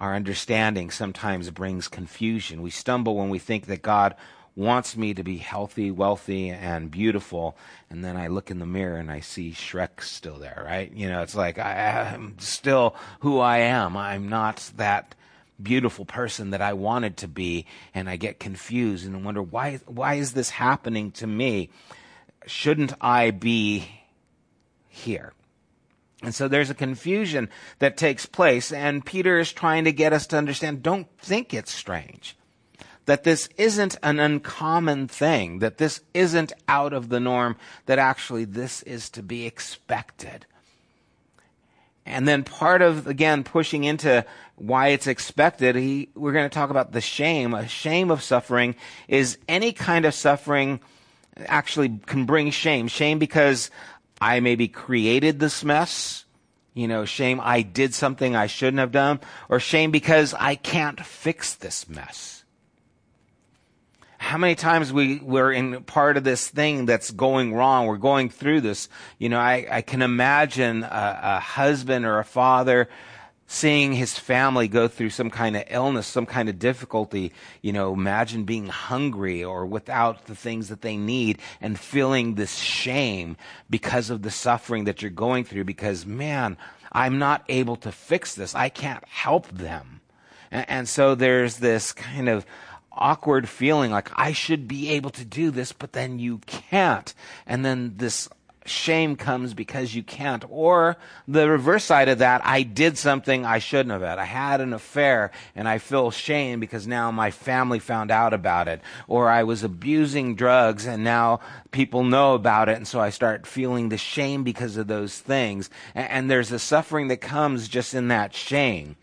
Our 0.00 0.14
understanding 0.14 0.90
sometimes 0.90 1.50
brings 1.50 1.88
confusion. 1.88 2.62
We 2.62 2.70
stumble 2.70 3.16
when 3.16 3.28
we 3.28 3.38
think 3.38 3.66
that 3.66 3.82
God 3.82 4.14
wants 4.56 4.96
me 4.96 5.14
to 5.14 5.22
be 5.22 5.36
healthy, 5.36 5.90
wealthy, 5.90 6.50
and 6.50 6.90
beautiful, 6.90 7.56
and 7.90 8.04
then 8.04 8.16
I 8.16 8.26
look 8.26 8.50
in 8.50 8.58
the 8.58 8.66
mirror 8.66 8.96
and 8.96 9.10
I 9.10 9.20
see 9.20 9.52
Shrek 9.52 10.02
still 10.02 10.38
there, 10.38 10.64
right? 10.66 10.92
You 10.92 11.08
know, 11.08 11.22
it's 11.22 11.36
like 11.36 11.58
I 11.58 12.12
am 12.12 12.36
still 12.38 12.96
who 13.20 13.38
I 13.38 13.58
am. 13.58 13.96
I'm 13.96 14.28
not 14.28 14.72
that 14.76 15.14
beautiful 15.60 16.04
person 16.04 16.50
that 16.50 16.62
I 16.62 16.72
wanted 16.72 17.16
to 17.18 17.28
be, 17.28 17.66
and 17.94 18.08
I 18.08 18.16
get 18.16 18.38
confused 18.38 19.06
and 19.06 19.24
wonder 19.24 19.42
why 19.42 19.80
why 19.86 20.14
is 20.14 20.32
this 20.32 20.50
happening 20.50 21.10
to 21.12 21.26
me? 21.26 21.70
Shouldn't 22.46 22.94
I 23.00 23.30
be 23.32 23.88
here? 24.88 25.32
And 26.22 26.34
so 26.34 26.48
there's 26.48 26.70
a 26.70 26.74
confusion 26.74 27.48
that 27.78 27.96
takes 27.96 28.26
place, 28.26 28.72
and 28.72 29.04
Peter 29.04 29.38
is 29.38 29.52
trying 29.52 29.84
to 29.84 29.92
get 29.92 30.12
us 30.12 30.26
to 30.28 30.36
understand 30.36 30.82
don't 30.82 31.06
think 31.18 31.54
it's 31.54 31.72
strange. 31.72 32.36
that 33.08 33.24
this 33.24 33.48
isn't 33.56 33.96
an 34.02 34.20
uncommon 34.20 35.08
thing, 35.08 35.60
that 35.60 35.78
this 35.78 36.02
isn't 36.12 36.52
out 36.68 36.92
of 36.92 37.08
the 37.08 37.18
norm, 37.18 37.56
that 37.86 37.98
actually 37.98 38.44
this 38.44 38.82
is 38.82 39.08
to 39.08 39.22
be 39.22 39.46
expected. 39.46 40.44
And 42.08 42.26
then 42.26 42.42
part 42.42 42.80
of, 42.80 43.06
again, 43.06 43.44
pushing 43.44 43.84
into 43.84 44.24
why 44.56 44.88
it's 44.88 45.06
expected, 45.06 45.76
he, 45.76 46.08
we're 46.14 46.32
going 46.32 46.48
to 46.48 46.54
talk 46.54 46.70
about 46.70 46.92
the 46.92 47.02
shame. 47.02 47.52
A 47.52 47.68
shame 47.68 48.10
of 48.10 48.22
suffering 48.22 48.76
is 49.08 49.36
any 49.46 49.72
kind 49.72 50.06
of 50.06 50.14
suffering 50.14 50.80
actually 51.46 52.00
can 52.06 52.24
bring 52.24 52.50
shame. 52.50 52.88
Shame 52.88 53.18
because 53.18 53.70
I 54.20 54.40
maybe 54.40 54.68
created 54.68 55.38
this 55.38 55.62
mess. 55.62 56.24
You 56.72 56.88
know, 56.88 57.04
shame 57.04 57.40
I 57.42 57.62
did 57.62 57.92
something 57.94 58.34
I 58.34 58.46
shouldn't 58.46 58.78
have 58.78 58.92
done. 58.92 59.20
Or 59.50 59.60
shame 59.60 59.90
because 59.90 60.32
I 60.32 60.54
can't 60.54 61.04
fix 61.04 61.54
this 61.54 61.88
mess 61.88 62.37
how 64.18 64.36
many 64.36 64.56
times 64.56 64.92
we, 64.92 65.18
we're 65.18 65.52
in 65.52 65.84
part 65.84 66.16
of 66.16 66.24
this 66.24 66.48
thing 66.48 66.86
that's 66.86 67.12
going 67.12 67.54
wrong. 67.54 67.86
We're 67.86 67.96
going 67.96 68.28
through 68.30 68.60
this. 68.60 68.88
You 69.18 69.28
know, 69.28 69.38
I, 69.38 69.66
I 69.70 69.82
can 69.82 70.02
imagine 70.02 70.82
a, 70.82 71.20
a 71.22 71.40
husband 71.40 72.04
or 72.04 72.18
a 72.18 72.24
father 72.24 72.88
seeing 73.46 73.92
his 73.94 74.18
family 74.18 74.68
go 74.68 74.88
through 74.88 75.08
some 75.08 75.30
kind 75.30 75.56
of 75.56 75.64
illness, 75.70 76.06
some 76.06 76.26
kind 76.26 76.50
of 76.50 76.58
difficulty, 76.58 77.32
you 77.62 77.72
know, 77.72 77.94
imagine 77.94 78.44
being 78.44 78.66
hungry 78.66 79.42
or 79.42 79.64
without 79.64 80.26
the 80.26 80.34
things 80.34 80.68
that 80.68 80.82
they 80.82 80.98
need 80.98 81.38
and 81.60 81.80
feeling 81.80 82.34
this 82.34 82.56
shame 82.56 83.36
because 83.70 84.10
of 84.10 84.20
the 84.20 84.30
suffering 84.30 84.84
that 84.84 85.00
you're 85.00 85.10
going 85.10 85.44
through 85.44 85.64
because, 85.64 86.04
man, 86.04 86.58
I'm 86.92 87.18
not 87.18 87.42
able 87.48 87.76
to 87.76 87.92
fix 87.92 88.34
this. 88.34 88.54
I 88.54 88.68
can't 88.68 89.04
help 89.06 89.48
them. 89.48 90.02
And, 90.50 90.66
and 90.68 90.88
so 90.88 91.14
there's 91.14 91.56
this 91.56 91.92
kind 91.92 92.28
of 92.28 92.44
awkward 92.98 93.48
feeling 93.48 93.90
like 93.90 94.10
I 94.14 94.32
should 94.32 94.68
be 94.68 94.90
able 94.90 95.10
to 95.10 95.24
do 95.24 95.50
this, 95.50 95.72
but 95.72 95.92
then 95.92 96.18
you 96.18 96.38
can't. 96.46 97.14
And 97.46 97.64
then 97.64 97.94
this 97.96 98.28
shame 98.68 99.16
comes 99.16 99.54
because 99.54 99.94
you 99.94 100.02
can't. 100.02 100.44
Or 100.48 100.96
the 101.26 101.48
reverse 101.48 101.84
side 101.84 102.08
of 102.08 102.18
that, 102.18 102.42
I 102.44 102.62
did 102.62 102.98
something 102.98 103.44
I 103.44 103.58
shouldn't 103.58 103.90
have 103.90 104.02
had. 104.02 104.18
I 104.18 104.24
had 104.24 104.60
an 104.60 104.72
affair 104.72 105.30
and 105.54 105.68
I 105.68 105.78
feel 105.78 106.10
shame 106.10 106.60
because 106.60 106.86
now 106.86 107.10
my 107.10 107.30
family 107.30 107.78
found 107.78 108.10
out 108.10 108.32
about 108.32 108.68
it. 108.68 108.80
Or 109.06 109.28
I 109.28 109.42
was 109.42 109.64
abusing 109.64 110.34
drugs 110.34 110.86
and 110.86 111.02
now 111.02 111.40
people 111.70 112.04
know 112.04 112.34
about 112.34 112.68
it. 112.68 112.76
And 112.76 112.86
so 112.86 113.00
I 113.00 113.10
start 113.10 113.46
feeling 113.46 113.88
the 113.88 113.98
shame 113.98 114.44
because 114.44 114.76
of 114.76 114.86
those 114.86 115.18
things. 115.18 115.70
And, 115.94 116.10
and 116.10 116.30
there's 116.30 116.52
a 116.52 116.58
suffering 116.58 117.08
that 117.08 117.20
comes 117.20 117.68
just 117.68 117.94
in 117.94 118.08
that 118.08 118.34
shame. 118.34 118.96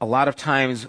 A 0.00 0.06
lot 0.06 0.28
of 0.28 0.36
times 0.36 0.86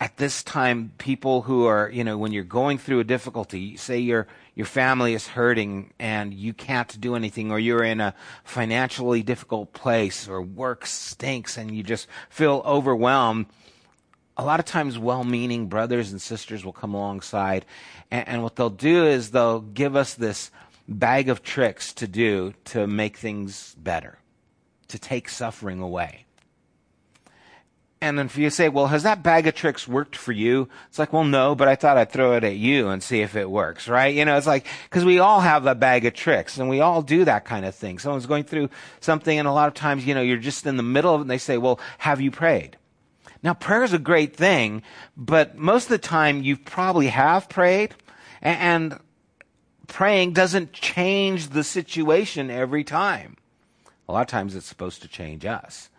at 0.00 0.16
this 0.16 0.42
time, 0.42 0.92
people 0.96 1.42
who 1.42 1.66
are, 1.66 1.90
you 1.90 2.02
know, 2.02 2.16
when 2.16 2.32
you're 2.32 2.42
going 2.42 2.78
through 2.78 3.00
a 3.00 3.04
difficulty, 3.04 3.76
say 3.76 3.98
your 3.98 4.26
your 4.54 4.66
family 4.66 5.12
is 5.14 5.28
hurting 5.28 5.92
and 5.98 6.32
you 6.32 6.54
can't 6.54 7.00
do 7.00 7.14
anything, 7.14 7.52
or 7.52 7.58
you're 7.58 7.84
in 7.84 8.00
a 8.00 8.14
financially 8.42 9.22
difficult 9.22 9.72
place, 9.74 10.26
or 10.26 10.40
work 10.40 10.86
stinks 10.86 11.58
and 11.58 11.74
you 11.76 11.82
just 11.82 12.08
feel 12.30 12.62
overwhelmed. 12.64 13.46
A 14.36 14.44
lot 14.44 14.58
of 14.58 14.64
times, 14.64 14.98
well-meaning 14.98 15.66
brothers 15.66 16.12
and 16.12 16.20
sisters 16.20 16.64
will 16.64 16.72
come 16.72 16.94
alongside, 16.94 17.66
and, 18.10 18.26
and 18.26 18.42
what 18.42 18.56
they'll 18.56 18.70
do 18.70 19.04
is 19.04 19.30
they'll 19.32 19.60
give 19.60 19.96
us 19.96 20.14
this 20.14 20.50
bag 20.88 21.28
of 21.28 21.42
tricks 21.42 21.92
to 21.92 22.08
do 22.08 22.54
to 22.64 22.86
make 22.86 23.18
things 23.18 23.76
better, 23.78 24.18
to 24.88 24.98
take 24.98 25.28
suffering 25.28 25.80
away. 25.80 26.24
And 28.02 28.18
then 28.18 28.26
if 28.26 28.38
you 28.38 28.48
say, 28.48 28.70
well, 28.70 28.86
has 28.86 29.02
that 29.02 29.22
bag 29.22 29.46
of 29.46 29.54
tricks 29.54 29.86
worked 29.86 30.16
for 30.16 30.32
you? 30.32 30.70
It's 30.88 30.98
like, 30.98 31.12
well, 31.12 31.24
no, 31.24 31.54
but 31.54 31.68
I 31.68 31.76
thought 31.76 31.98
I'd 31.98 32.10
throw 32.10 32.34
it 32.34 32.44
at 32.44 32.56
you 32.56 32.88
and 32.88 33.02
see 33.02 33.20
if 33.20 33.36
it 33.36 33.50
works, 33.50 33.88
right? 33.88 34.14
You 34.14 34.24
know, 34.24 34.38
it's 34.38 34.46
like, 34.46 34.66
cause 34.88 35.04
we 35.04 35.18
all 35.18 35.40
have 35.40 35.66
a 35.66 35.74
bag 35.74 36.06
of 36.06 36.14
tricks 36.14 36.56
and 36.56 36.70
we 36.70 36.80
all 36.80 37.02
do 37.02 37.26
that 37.26 37.44
kind 37.44 37.66
of 37.66 37.74
thing. 37.74 37.98
Someone's 37.98 38.24
going 38.24 38.44
through 38.44 38.70
something 39.00 39.38
and 39.38 39.46
a 39.46 39.52
lot 39.52 39.68
of 39.68 39.74
times, 39.74 40.06
you 40.06 40.14
know, 40.14 40.22
you're 40.22 40.38
just 40.38 40.66
in 40.66 40.78
the 40.78 40.82
middle 40.82 41.14
of 41.14 41.20
it 41.20 41.24
and 41.24 41.30
they 41.30 41.36
say, 41.36 41.58
well, 41.58 41.78
have 41.98 42.22
you 42.22 42.30
prayed? 42.30 42.78
Now, 43.42 43.52
prayer 43.52 43.82
is 43.82 43.92
a 43.92 43.98
great 43.98 44.34
thing, 44.34 44.82
but 45.14 45.58
most 45.58 45.84
of 45.84 45.90
the 45.90 45.98
time 45.98 46.42
you 46.42 46.56
probably 46.56 47.08
have 47.08 47.50
prayed 47.50 47.94
and 48.40 48.98
praying 49.88 50.32
doesn't 50.32 50.72
change 50.72 51.48
the 51.48 51.64
situation 51.64 52.50
every 52.50 52.84
time. 52.84 53.36
A 54.08 54.12
lot 54.12 54.22
of 54.22 54.26
times 54.26 54.54
it's 54.54 54.66
supposed 54.66 55.02
to 55.02 55.08
change 55.08 55.44
us. 55.44 55.90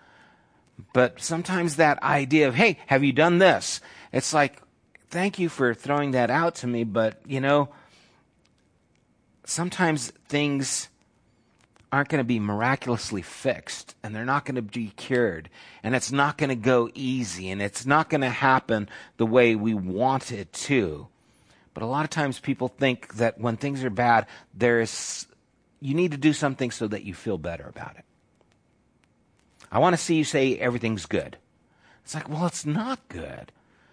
But 0.94 1.22
sometimes 1.22 1.76
that 1.76 2.02
idea 2.04 2.48
of, 2.48 2.56
hey, 2.56 2.78
have 2.88 3.04
you 3.04 3.14
done 3.14 3.38
this? 3.38 3.82
It's 4.12 4.34
like, 4.34 4.62
thank 5.10 5.40
you 5.40 5.50
for 5.50 5.74
throwing 5.74 6.12
that 6.12 6.30
out 6.30 6.56
to 6.56 6.68
me, 6.68 6.84
but 6.84 7.22
you 7.28 7.42
know, 7.42 7.70
sometimes 9.46 10.12
things 10.28 10.90
aren't 11.92 12.08
going 12.08 12.20
to 12.20 12.28
be 12.28 12.40
miraculously 12.40 13.22
fixed 13.22 13.96
and 14.02 14.16
they're 14.16 14.24
not 14.24 14.46
going 14.46 14.56
to 14.56 14.62
be 14.62 14.88
cured 14.96 15.50
and 15.84 15.94
it's 15.94 16.12
not 16.12 16.38
going 16.38 16.50
to 16.50 16.56
go 16.56 16.90
easy 16.94 17.50
and 17.50 17.62
it's 17.62 17.86
not 17.86 18.10
going 18.10 18.22
to 18.22 18.30
happen 18.30 18.88
the 19.18 19.26
way 19.26 19.56
we 19.56 19.74
want 19.74 20.32
it 20.32 20.52
to. 20.54 21.08
But 21.74 21.84
a 21.84 21.86
lot 21.86 22.04
of 22.04 22.10
times 22.10 22.40
people 22.40 22.70
think 22.70 23.16
that 23.16 23.40
when 23.40 23.58
things 23.58 23.84
are 23.84 23.90
bad, 23.90 24.28
there's, 24.54 25.28
you 25.82 25.94
need 25.94 26.12
to 26.12 26.18
do 26.18 26.34
something 26.34 26.72
so 26.72 26.88
that 26.88 27.04
you 27.04 27.14
feel 27.14 27.38
better 27.38 27.66
about 27.68 27.98
it. 27.98 28.06
I 29.72 29.80
want 29.80 29.94
to 29.94 30.02
see 30.02 30.16
you 30.16 30.24
say 30.24 30.58
everything's 30.58 31.06
good. 31.06 31.38
It's 32.04 32.14
like, 32.14 32.28
well, 32.28 32.46
it's 32.46 32.66
not 32.66 33.08
good. 33.08 33.52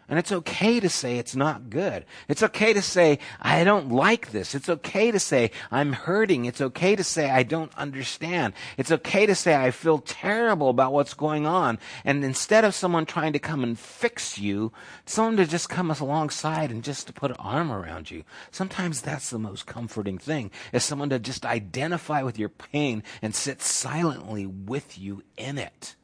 And 0.09 0.19
it's 0.19 0.33
okay 0.33 0.81
to 0.81 0.89
say 0.89 1.19
it's 1.19 1.37
not 1.37 1.69
good. 1.69 2.07
It's 2.29 2.43
okay 2.43 2.73
to 2.73 2.81
say, 2.81 3.19
I 3.43 3.63
don't 3.63 3.93
like 3.93 4.31
this. 4.31 4.55
It's 4.55 4.71
okay 4.71 5.11
to 5.11 5.21
say, 5.21 5.51
I'm 5.71 5.93
hurting. 5.93 6.47
It's 6.47 6.63
okay 6.63 6.97
to 6.97 7.05
say, 7.05 7.29
I 7.29 7.43
don't 7.43 7.77
understand. 7.77 8.55
It's 8.79 8.91
okay 8.91 9.27
to 9.27 9.35
say, 9.35 9.55
I 9.55 9.71
feel 9.71 9.99
terrible 9.99 10.71
about 10.71 10.95
what's 10.95 11.13
going 11.13 11.45
on. 11.45 11.79
And 12.07 12.25
instead 12.25 12.65
of 12.65 12.75
someone 12.75 13.05
trying 13.05 13.35
to 13.35 13.39
come 13.39 13.63
and 13.63 13.79
fix 13.79 14.39
you, 14.39 14.73
someone 15.05 15.37
to 15.37 15.47
just 15.47 15.69
come 15.69 15.91
alongside 15.91 16.71
and 16.71 16.83
just 16.83 17.07
to 17.09 17.13
put 17.13 17.31
an 17.31 17.37
arm 17.39 17.71
around 17.71 18.11
you. 18.11 18.25
Sometimes 18.51 19.03
that's 19.03 19.29
the 19.29 19.39
most 19.39 19.67
comforting 19.67 20.17
thing, 20.17 20.51
is 20.73 20.85
someone 20.85 21.11
to 21.11 21.19
just 21.19 21.45
identify 21.45 22.23
with 22.23 22.39
your 22.39 22.49
pain 22.49 23.03
and 23.21 23.35
sit 23.35 23.61
silently 23.61 24.47
with 24.47 24.99
you 24.99 25.23
in 25.37 25.59
it 25.59 25.97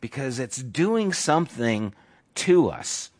because 0.00 0.38
it's 0.38 0.62
doing 0.62 1.12
something 1.12 1.94
to 2.36 2.68
us. 2.68 3.10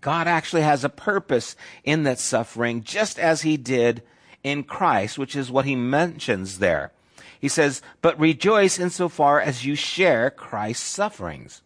God 0.00 0.28
actually 0.28 0.62
has 0.62 0.84
a 0.84 0.88
purpose 0.88 1.56
in 1.84 2.02
that 2.04 2.18
suffering, 2.18 2.82
just 2.82 3.18
as 3.18 3.42
he 3.42 3.56
did 3.56 4.02
in 4.44 4.64
Christ, 4.64 5.18
which 5.18 5.34
is 5.34 5.50
what 5.50 5.64
he 5.64 5.74
mentions 5.74 6.58
there. 6.58 6.92
He 7.40 7.48
says, 7.48 7.80
But 8.02 8.18
rejoice 8.18 8.78
insofar 8.78 9.40
as 9.40 9.64
you 9.64 9.74
share 9.74 10.30
Christ's 10.30 10.86
sufferings. 10.86 11.62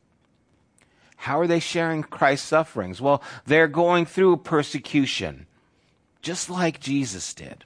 How 1.17 1.39
are 1.41 1.47
they 1.47 1.61
sharing 1.61 2.03
Christ's 2.03 2.49
sufferings? 2.49 3.01
Well, 3.01 3.23
they're 3.47 3.69
going 3.69 4.07
through 4.07 4.39
persecution, 4.39 5.47
just 6.21 6.51
like 6.51 6.81
Jesus 6.81 7.33
did. 7.33 7.65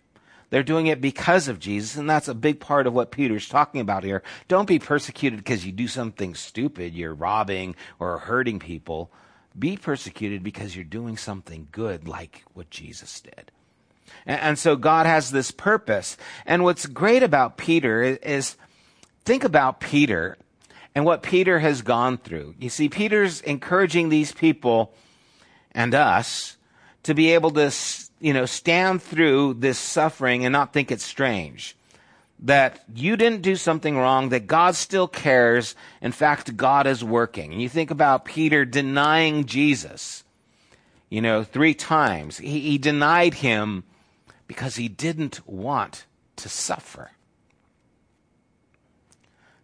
They're 0.51 0.63
doing 0.63 0.87
it 0.87 1.01
because 1.01 1.49
of 1.49 1.59
Jesus, 1.59 1.97
and 1.97 2.09
that's 2.09 2.29
a 2.29 2.35
big 2.35 2.61
part 2.61 2.87
of 2.87 2.93
what 2.93 3.11
Peter's 3.11 3.49
talking 3.49 3.81
about 3.81 4.05
here. 4.05 4.23
Don't 4.49 4.69
be 4.69 4.79
persecuted 4.79 5.41
because 5.41 5.67
you 5.67 5.73
do 5.73 5.89
something 5.89 6.35
stupid, 6.35 6.95
you're 6.95 7.15
robbing 7.15 7.75
or 7.99 8.19
hurting 8.19 8.59
people. 8.59 9.11
Be 9.59 9.77
persecuted 9.77 10.43
because 10.43 10.77
you're 10.77 10.85
doing 10.85 11.17
something 11.17 11.69
good, 11.73 12.07
like 12.07 12.45
what 12.55 12.71
Jesus 12.71 13.21
did. 13.21 13.51
And, 14.27 14.41
and 14.41 14.59
so 14.59 14.77
God 14.77 15.07
has 15.07 15.31
this 15.31 15.51
purpose. 15.51 16.17
And 16.45 16.63
what's 16.63 16.87
great 16.87 17.23
about 17.23 17.57
Peter 17.57 18.03
is, 18.03 18.19
is 18.19 18.57
think 19.25 19.45
about 19.45 19.81
Peter 19.81 20.37
and 20.95 21.05
what 21.05 21.23
Peter 21.23 21.59
has 21.59 21.83
gone 21.83 22.19
through. 22.19 22.55
You 22.59 22.69
see, 22.69 22.89
Peter's 22.89 23.41
encouraging 23.41 24.09
these 24.09 24.33
people 24.33 24.95
and 25.73 25.95
us 25.95 26.57
to 27.03 27.15
be 27.15 27.33
able 27.35 27.51
to 27.53 27.71
you 28.21 28.33
know, 28.33 28.47
stand 28.47 29.03
through 29.03 29.55
this 29.55 29.79
suffering 29.79 30.45
and 30.45 30.53
not 30.53 30.73
think 30.73 30.91
it's 30.91 31.05
strange. 31.05 31.77
That 32.41 32.85
you 32.95 33.17
didn't 33.17 33.43
do 33.43 33.57
something 33.57 33.97
wrong, 33.97 34.29
that 34.29 34.47
God 34.47 34.75
still 34.75 35.09
cares. 35.09 35.75
In 36.03 36.13
fact, 36.13 36.57
God 36.57 36.87
is 36.87 37.03
working. 37.03 37.53
And 37.53 37.63
you 37.63 37.69
think 37.69 37.91
about 37.91 38.25
Peter 38.25 38.65
denying 38.65 39.47
Jesus, 39.47 40.23
you 41.09 41.23
know, 41.23 41.45
three 41.45 41.75
times. 41.75 42.39
He, 42.39 42.61
he 42.61 42.79
denied 42.79 43.35
him 43.35 43.85
because 44.47 44.77
he 44.77 44.89
didn't 44.89 45.47
want 45.49 46.05
to 46.37 46.49
suffer. 46.49 47.13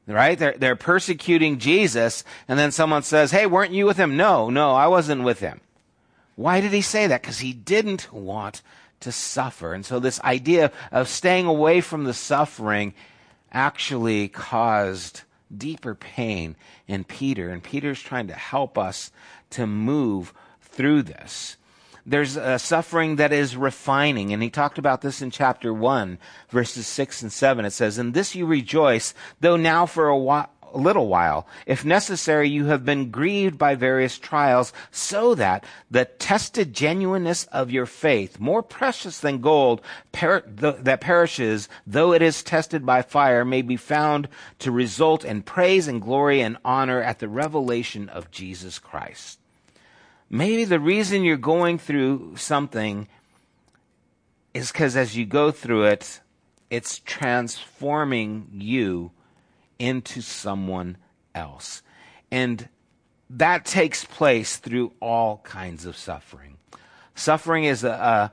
Right? 0.06 0.38
They're, 0.38 0.56
they're 0.58 0.76
persecuting 0.76 1.58
Jesus, 1.58 2.24
and 2.48 2.58
then 2.58 2.72
someone 2.72 3.02
says, 3.02 3.30
Hey, 3.30 3.46
weren't 3.46 3.72
you 3.72 3.86
with 3.86 3.98
him? 3.98 4.16
No, 4.16 4.50
no, 4.50 4.72
I 4.74 4.88
wasn't 4.88 5.22
with 5.22 5.40
him. 5.40 5.60
Why 6.42 6.60
did 6.60 6.72
he 6.72 6.82
say 6.82 7.06
that? 7.06 7.22
Because 7.22 7.38
he 7.38 7.52
didn't 7.52 8.12
want 8.12 8.62
to 9.00 9.12
suffer. 9.12 9.74
And 9.74 9.86
so 9.86 10.00
this 10.00 10.20
idea 10.22 10.72
of 10.90 11.08
staying 11.08 11.46
away 11.46 11.80
from 11.80 12.04
the 12.04 12.14
suffering 12.14 12.94
actually 13.52 14.28
caused 14.28 15.22
deeper 15.56 15.94
pain 15.94 16.56
in 16.88 17.04
Peter, 17.04 17.50
and 17.50 17.62
Peter's 17.62 18.02
trying 18.02 18.26
to 18.26 18.34
help 18.34 18.76
us 18.76 19.12
to 19.50 19.66
move 19.66 20.32
through 20.60 21.02
this. 21.02 21.56
There's 22.04 22.36
a 22.36 22.58
suffering 22.58 23.16
that 23.16 23.32
is 23.32 23.56
refining, 23.56 24.32
and 24.32 24.42
he 24.42 24.50
talked 24.50 24.78
about 24.78 25.02
this 25.02 25.22
in 25.22 25.30
chapter 25.30 25.72
1, 25.72 26.18
verses 26.48 26.86
6 26.88 27.22
and 27.22 27.32
7. 27.32 27.64
It 27.64 27.70
says, 27.70 27.98
In 27.98 28.12
this 28.12 28.34
you 28.34 28.46
rejoice, 28.46 29.14
though 29.40 29.56
now 29.56 29.86
for 29.86 30.08
a 30.08 30.18
while 30.18 30.50
a 30.72 30.78
little 30.78 31.08
while. 31.08 31.46
If 31.66 31.84
necessary, 31.84 32.48
you 32.48 32.66
have 32.66 32.84
been 32.84 33.10
grieved 33.10 33.58
by 33.58 33.74
various 33.74 34.18
trials, 34.18 34.72
so 34.90 35.34
that 35.36 35.64
the 35.90 36.04
tested 36.04 36.72
genuineness 36.74 37.44
of 37.52 37.70
your 37.70 37.86
faith, 37.86 38.40
more 38.40 38.62
precious 38.62 39.20
than 39.20 39.40
gold 39.40 39.80
per- 40.12 40.40
th- 40.40 40.76
that 40.80 41.00
perishes, 41.00 41.68
though 41.86 42.12
it 42.12 42.22
is 42.22 42.42
tested 42.42 42.84
by 42.84 43.02
fire, 43.02 43.44
may 43.44 43.62
be 43.62 43.76
found 43.76 44.28
to 44.60 44.70
result 44.70 45.24
in 45.24 45.42
praise 45.42 45.88
and 45.88 46.00
glory 46.00 46.40
and 46.40 46.56
honor 46.64 47.02
at 47.02 47.18
the 47.18 47.28
revelation 47.28 48.08
of 48.08 48.30
Jesus 48.30 48.78
Christ. 48.78 49.38
Maybe 50.30 50.64
the 50.64 50.80
reason 50.80 51.24
you're 51.24 51.36
going 51.36 51.78
through 51.78 52.36
something 52.36 53.06
is 54.54 54.72
because 54.72 54.96
as 54.96 55.16
you 55.16 55.26
go 55.26 55.50
through 55.50 55.84
it, 55.84 56.20
it's 56.70 57.00
transforming 57.00 58.48
you 58.52 59.10
into 59.82 60.22
someone 60.22 60.96
else. 61.34 61.82
And 62.30 62.68
that 63.28 63.64
takes 63.64 64.04
place 64.04 64.56
through 64.56 64.92
all 65.00 65.38
kinds 65.38 65.86
of 65.86 65.96
suffering. 65.96 66.56
Suffering 67.16 67.64
is 67.64 67.82
a, 67.82 67.90
a, 67.90 68.32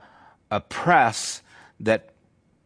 a 0.56 0.60
press 0.60 1.42
that 1.80 2.10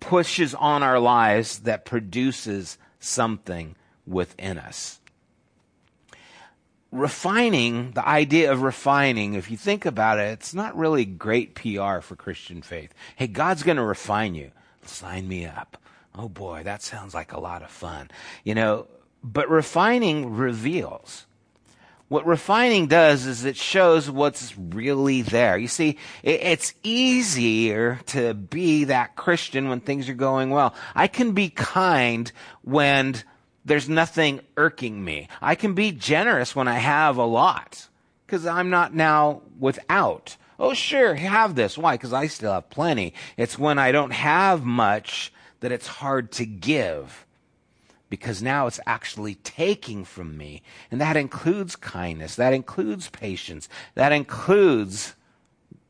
pushes 0.00 0.54
on 0.54 0.82
our 0.82 0.98
lives 0.98 1.60
that 1.60 1.86
produces 1.86 2.76
something 3.00 3.74
within 4.06 4.58
us. 4.58 5.00
Refining, 6.92 7.92
the 7.92 8.06
idea 8.06 8.52
of 8.52 8.60
refining, 8.60 9.32
if 9.32 9.50
you 9.50 9.56
think 9.56 9.86
about 9.86 10.18
it, 10.18 10.30
it's 10.32 10.52
not 10.52 10.76
really 10.76 11.06
great 11.06 11.54
PR 11.54 12.00
for 12.00 12.16
Christian 12.16 12.60
faith. 12.60 12.92
Hey, 13.16 13.28
God's 13.28 13.62
going 13.62 13.78
to 13.78 13.82
refine 13.82 14.34
you. 14.34 14.50
Sign 14.82 15.26
me 15.26 15.46
up. 15.46 15.78
Oh 16.16 16.28
boy, 16.28 16.62
that 16.64 16.82
sounds 16.82 17.14
like 17.14 17.32
a 17.32 17.40
lot 17.40 17.62
of 17.62 17.70
fun. 17.70 18.10
You 18.44 18.54
know, 18.54 18.86
but 19.22 19.48
refining 19.48 20.34
reveals. 20.34 21.26
What 22.08 22.26
refining 22.26 22.86
does 22.86 23.26
is 23.26 23.44
it 23.44 23.56
shows 23.56 24.10
what's 24.10 24.56
really 24.56 25.22
there. 25.22 25.56
You 25.56 25.68
see, 25.68 25.98
it's 26.22 26.74
easier 26.82 28.00
to 28.06 28.34
be 28.34 28.84
that 28.84 29.16
Christian 29.16 29.68
when 29.68 29.80
things 29.80 30.08
are 30.08 30.14
going 30.14 30.50
well. 30.50 30.74
I 30.94 31.08
can 31.08 31.32
be 31.32 31.48
kind 31.48 32.30
when 32.62 33.16
there's 33.64 33.88
nothing 33.88 34.40
irking 34.56 35.02
me. 35.02 35.28
I 35.40 35.54
can 35.54 35.74
be 35.74 35.92
generous 35.92 36.54
when 36.54 36.68
I 36.68 36.78
have 36.78 37.16
a 37.16 37.24
lot 37.24 37.88
because 38.26 38.46
I'm 38.46 38.70
not 38.70 38.94
now 38.94 39.40
without. 39.58 40.36
Oh, 40.58 40.74
sure, 40.74 41.14
have 41.14 41.54
this. 41.54 41.76
Why? 41.76 41.94
Because 41.94 42.12
I 42.12 42.26
still 42.28 42.52
have 42.52 42.70
plenty. 42.70 43.14
It's 43.36 43.58
when 43.58 43.78
I 43.78 43.90
don't 43.90 44.12
have 44.12 44.62
much 44.62 45.32
that 45.64 45.72
it's 45.72 45.86
hard 45.86 46.30
to 46.30 46.44
give 46.44 47.24
because 48.10 48.42
now 48.42 48.66
it's 48.66 48.78
actually 48.84 49.36
taking 49.36 50.04
from 50.04 50.36
me. 50.36 50.60
And 50.90 51.00
that 51.00 51.16
includes 51.16 51.74
kindness, 51.74 52.36
that 52.36 52.52
includes 52.52 53.08
patience, 53.08 53.66
that 53.94 54.12
includes 54.12 55.14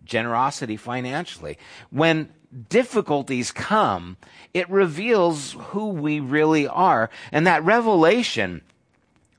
generosity 0.05 0.77
financially. 0.77 1.59
When 1.91 2.29
difficulties 2.69 3.51
come, 3.51 4.17
it 4.55 4.71
reveals 4.71 5.57
who 5.59 5.89
we 5.89 6.21
really 6.21 6.69
are. 6.69 7.11
And 7.33 7.45
that 7.49 7.65
revelation 7.65 8.63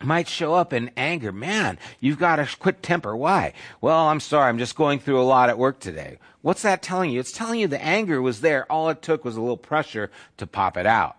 might 0.02 0.28
show 0.28 0.54
up 0.54 0.74
in 0.74 0.92
anger. 0.98 1.32
Man, 1.32 1.78
you've 2.00 2.20
got 2.20 2.40
a 2.40 2.48
quick 2.60 2.82
temper. 2.82 3.16
Why? 3.16 3.54
Well, 3.82 4.08
I'm 4.08 4.20
sorry. 4.20 4.50
I'm 4.50 4.58
just 4.58 4.76
going 4.76 5.00
through 5.00 5.22
a 5.22 5.24
lot 5.24 5.50
at 5.50 5.58
work 5.58 5.80
today. 5.80 6.20
What's 6.42 6.62
that 6.64 6.82
telling 6.82 7.12
you? 7.12 7.20
It's 7.20 7.32
telling 7.32 7.60
you 7.60 7.68
the 7.68 7.84
anger 7.84 8.22
was 8.22 8.42
there. 8.42 8.72
All 8.72 8.90
it 8.90 9.02
took 9.02 9.26
was 9.26 9.38
a 9.38 9.42
little 9.42 9.58
pressure 9.58 10.12
to 10.38 10.48
pop 10.48 10.78
it 10.78 10.86
out. 10.86 11.18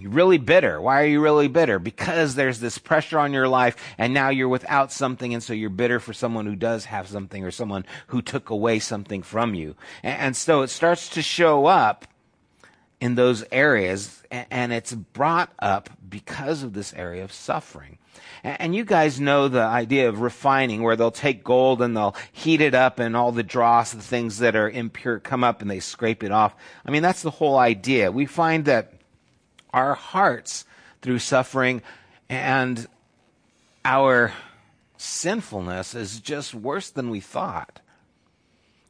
You're 0.00 0.10
really 0.10 0.38
bitter. 0.38 0.80
Why 0.80 1.02
are 1.02 1.06
you 1.06 1.20
really 1.20 1.48
bitter? 1.48 1.78
Because 1.78 2.34
there's 2.34 2.58
this 2.58 2.78
pressure 2.78 3.18
on 3.18 3.32
your 3.32 3.48
life 3.48 3.76
and 3.98 4.14
now 4.14 4.30
you're 4.30 4.48
without 4.48 4.90
something 4.90 5.34
and 5.34 5.42
so 5.42 5.52
you're 5.52 5.70
bitter 5.70 6.00
for 6.00 6.12
someone 6.12 6.46
who 6.46 6.56
does 6.56 6.86
have 6.86 7.06
something 7.06 7.44
or 7.44 7.50
someone 7.50 7.84
who 8.08 8.22
took 8.22 8.50
away 8.50 8.78
something 8.78 9.22
from 9.22 9.54
you. 9.54 9.76
And, 10.02 10.18
and 10.18 10.36
so 10.36 10.62
it 10.62 10.68
starts 10.68 11.08
to 11.10 11.22
show 11.22 11.66
up 11.66 12.06
in 13.00 13.14
those 13.14 13.44
areas 13.52 14.22
and, 14.30 14.72
it's 14.72 14.92
brought 14.92 15.52
up 15.58 15.90
because 16.08 16.62
of 16.62 16.72
this 16.72 16.92
area 16.94 17.22
of 17.22 17.32
suffering. 17.32 17.98
And 18.42 18.74
you 18.74 18.84
guys 18.84 19.20
know 19.20 19.48
the 19.48 19.62
idea 19.62 20.08
of 20.08 20.20
refining, 20.20 20.82
where 20.82 20.96
they'll 20.96 21.10
take 21.10 21.44
gold 21.44 21.80
and 21.80 21.96
they'll 21.96 22.16
heat 22.32 22.60
it 22.60 22.74
up, 22.74 22.98
and 22.98 23.16
all 23.16 23.32
the 23.32 23.42
dross, 23.42 23.92
the 23.92 24.02
things 24.02 24.38
that 24.38 24.56
are 24.56 24.68
impure, 24.68 25.18
come 25.18 25.44
up 25.44 25.62
and 25.62 25.70
they 25.70 25.80
scrape 25.80 26.22
it 26.22 26.32
off. 26.32 26.54
I 26.84 26.90
mean, 26.90 27.02
that's 27.02 27.22
the 27.22 27.30
whole 27.30 27.56
idea. 27.56 28.10
We 28.12 28.26
find 28.26 28.64
that 28.66 28.92
our 29.72 29.94
hearts 29.94 30.64
through 31.00 31.20
suffering 31.20 31.82
and 32.28 32.86
our 33.84 34.32
sinfulness 34.96 35.94
is 35.94 36.20
just 36.20 36.54
worse 36.54 36.90
than 36.90 37.10
we 37.10 37.20
thought. 37.20 37.80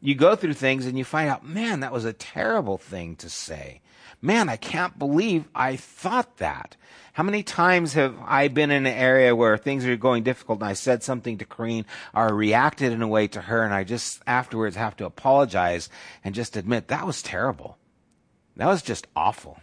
You 0.01 0.15
go 0.15 0.37
through 0.37 0.55
things 0.55 0.87
and 0.87 0.99
you 0.99 1.05
find 1.05 1.31
out, 1.31 1.47
man, 1.47 1.81
that 1.81 1.93
was 1.93 2.05
a 2.05 2.13
terrible 2.13 2.77
thing 2.77 3.17
to 3.17 3.31
say. 3.31 3.81
Man, 4.25 4.49
I 4.49 4.57
can't 4.57 4.99
believe 4.99 5.45
I 5.55 5.77
thought 5.77 6.39
that. 6.39 6.77
How 7.13 7.23
many 7.23 7.43
times 7.43 7.93
have 7.93 8.17
I 8.25 8.49
been 8.49 8.71
in 8.71 8.87
an 8.87 8.95
area 8.95 9.37
where 9.37 9.59
things 9.59 9.85
are 9.85 9.97
going 9.99 10.23
difficult 10.23 10.61
and 10.61 10.69
I 10.69 10.73
said 10.73 11.03
something 11.03 11.37
to 11.37 11.45
Corrine 11.45 11.85
or 12.15 12.35
reacted 12.35 12.91
in 12.91 13.03
a 13.03 13.07
way 13.07 13.29
to 13.29 13.43
her 13.43 13.63
and 13.63 13.75
I 13.75 13.85
just 13.85 14.23
afterwards 14.27 14.77
have 14.77 14.97
to 14.97 15.05
apologize 15.05 15.91
and 16.25 16.35
just 16.35 16.57
admit 16.57 16.89
that 16.89 17.07
was 17.07 17.21
terrible. 17.21 17.77
That 18.57 18.69
was 18.69 18.81
just 18.81 19.07
awful. 19.15 19.61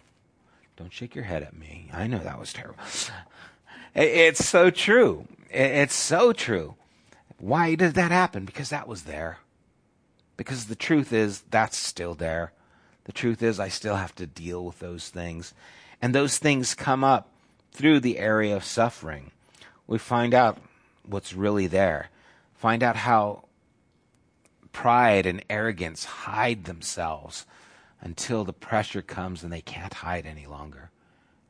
Don't 0.76 0.92
shake 0.92 1.16
your 1.16 1.24
head 1.24 1.42
at 1.42 1.56
me. 1.56 1.90
I 1.92 2.06
know 2.06 2.20
that 2.20 2.38
was 2.38 2.52
terrible. 2.52 2.84
It's 3.96 4.46
so 4.46 4.70
true. 4.70 5.26
It's 5.50 5.96
so 5.96 6.32
true. 6.32 6.76
Why 7.38 7.74
did 7.74 7.94
that 7.94 8.12
happen? 8.12 8.44
Because 8.44 8.70
that 8.70 8.86
was 8.86 9.02
there. 9.02 9.38
Because 10.36 10.66
the 10.66 10.76
truth 10.76 11.12
is, 11.12 11.42
that's 11.50 11.76
still 11.76 12.14
there. 12.14 12.52
The 13.04 13.12
truth 13.12 13.42
is, 13.42 13.58
I 13.58 13.68
still 13.68 13.96
have 13.96 14.14
to 14.16 14.26
deal 14.26 14.64
with 14.64 14.78
those 14.78 15.08
things. 15.08 15.54
And 16.00 16.14
those 16.14 16.38
things 16.38 16.74
come 16.74 17.02
up 17.02 17.28
through 17.72 18.00
the 18.00 18.18
area 18.18 18.54
of 18.54 18.64
suffering. 18.64 19.30
We 19.86 19.98
find 19.98 20.34
out 20.34 20.58
what's 21.04 21.32
really 21.34 21.66
there. 21.66 22.10
Find 22.54 22.82
out 22.82 22.96
how 22.96 23.44
pride 24.72 25.26
and 25.26 25.44
arrogance 25.50 26.04
hide 26.04 26.64
themselves 26.64 27.46
until 28.00 28.44
the 28.44 28.52
pressure 28.52 29.02
comes 29.02 29.42
and 29.42 29.52
they 29.52 29.60
can't 29.60 29.94
hide 29.94 30.26
any 30.26 30.46
longer. 30.46 30.90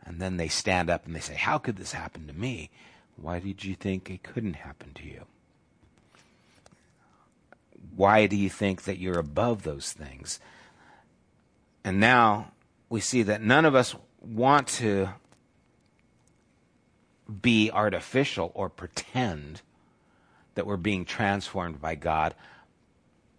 And 0.05 0.21
then 0.21 0.37
they 0.37 0.49
stand 0.49 0.91
up 0.91 1.07
and 1.07 1.15
they 1.15 1.21
say, 1.21 1.35
How 1.35 1.59
could 1.59 1.77
this 1.77 1.93
happen 1.93 2.27
to 2.27 2.33
me? 2.33 2.71
Why 3.17 3.39
did 3.39 3.65
you 3.65 3.75
think 3.75 4.11
it 4.11 4.23
couldn't 4.23 4.57
happen 4.57 4.93
to 4.95 5.05
you? 5.05 5.27
Why 7.95 8.27
do 8.27 8.37
you 8.37 8.49
think 8.49 8.83
that 8.83 8.99
you're 8.99 9.19
above 9.19 9.63
those 9.63 9.93
things? 9.93 10.41
And 11.85 12.01
now 12.01 12.53
we 12.89 13.01
see 13.01 13.23
that 13.25 13.43
none 13.43 13.65
of 13.65 13.75
us 13.75 13.95
want 14.21 14.69
to 14.69 15.09
be 17.41 17.71
artificial 17.71 18.53
or 18.55 18.69
pretend 18.69 19.63
that 20.55 20.67
we're 20.67 20.77
being 20.77 21.05
transformed 21.05 21.81
by 21.81 21.95
God. 21.95 22.35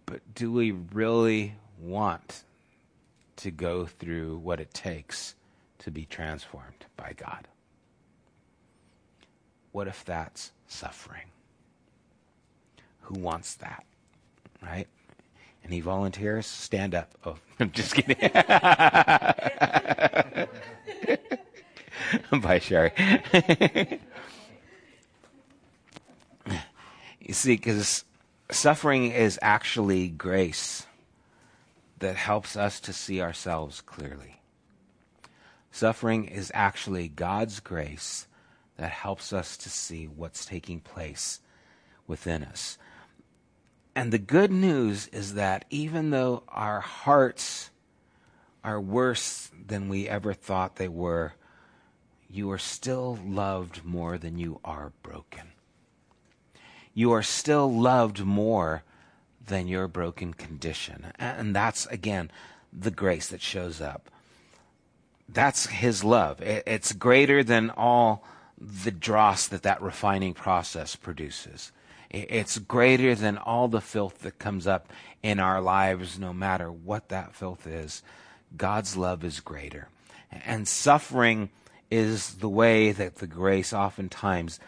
But 0.04 0.34
do 0.34 0.52
we 0.52 0.72
really 0.72 1.54
want 1.78 2.44
to 3.36 3.50
go 3.50 3.86
through 3.86 4.38
what 4.38 4.60
it 4.60 4.72
takes 4.72 5.34
to 5.78 5.90
be 5.90 6.06
transformed 6.06 6.86
by 6.96 7.12
God. 7.16 7.48
What 9.72 9.88
if 9.88 10.04
that's 10.04 10.52
suffering? 10.66 11.30
Who 13.02 13.20
wants 13.20 13.54
that? 13.56 13.84
Right? 14.62 14.88
Any 15.64 15.80
volunteers? 15.80 16.46
Stand 16.46 16.94
up. 16.94 17.10
Oh, 17.24 17.36
I'm 17.60 17.72
just 17.72 17.94
kidding. 17.94 18.16
Bye, 22.40 22.58
Sherry. 22.58 22.92
you 27.20 27.32
see, 27.32 27.56
because 27.56 28.04
suffering 28.50 29.10
is 29.10 29.38
actually 29.40 30.08
grace 30.08 30.86
that 32.00 32.16
helps 32.16 32.56
us 32.56 32.80
to 32.80 32.92
see 32.92 33.22
ourselves 33.22 33.80
clearly. 33.80 34.40
Suffering 35.70 36.26
is 36.26 36.52
actually 36.54 37.08
God's 37.08 37.60
grace 37.60 38.26
that 38.76 38.90
helps 38.90 39.32
us 39.32 39.56
to 39.56 39.70
see 39.70 40.06
what's 40.06 40.44
taking 40.44 40.80
place 40.80 41.40
within 42.06 42.44
us. 42.44 42.76
And 43.96 44.12
the 44.12 44.18
good 44.18 44.50
news 44.50 45.06
is 45.08 45.34
that 45.34 45.64
even 45.70 46.10
though 46.10 46.42
our 46.48 46.80
hearts 46.80 47.70
are 48.64 48.80
worse 48.80 49.50
than 49.66 49.88
we 49.88 50.08
ever 50.08 50.32
thought 50.32 50.76
they 50.76 50.88
were, 50.88 51.34
you 52.28 52.50
are 52.50 52.58
still 52.58 53.18
loved 53.24 53.84
more 53.84 54.18
than 54.18 54.38
you 54.38 54.58
are 54.64 54.92
broken. 55.02 55.52
You 56.92 57.12
are 57.12 57.22
still 57.22 57.72
loved 57.72 58.24
more 58.24 58.82
than 59.46 59.68
your 59.68 59.86
broken 59.86 60.34
condition. 60.34 61.12
And 61.18 61.54
that's, 61.54 61.86
again, 61.86 62.30
the 62.72 62.90
grace 62.90 63.28
that 63.28 63.42
shows 63.42 63.80
up. 63.80 64.10
That's 65.28 65.66
His 65.66 66.02
love. 66.02 66.40
It's 66.40 66.92
greater 66.92 67.44
than 67.44 67.70
all 67.70 68.24
the 68.58 68.90
dross 68.90 69.46
that 69.48 69.62
that 69.62 69.82
refining 69.82 70.34
process 70.34 70.96
produces. 70.96 71.70
It's 72.14 72.58
greater 72.58 73.16
than 73.16 73.38
all 73.38 73.66
the 73.66 73.80
filth 73.80 74.20
that 74.20 74.38
comes 74.38 74.68
up 74.68 74.92
in 75.22 75.40
our 75.40 75.60
lives, 75.60 76.18
no 76.18 76.32
matter 76.32 76.70
what 76.70 77.08
that 77.08 77.34
filth 77.34 77.66
is. 77.66 78.02
God's 78.56 78.96
love 78.96 79.24
is 79.24 79.40
greater. 79.40 79.88
And 80.30 80.68
suffering 80.68 81.50
is 81.90 82.34
the 82.34 82.48
way 82.48 82.92
that 82.92 83.16
the 83.16 83.26
grace 83.26 83.72
oftentimes 83.72 84.60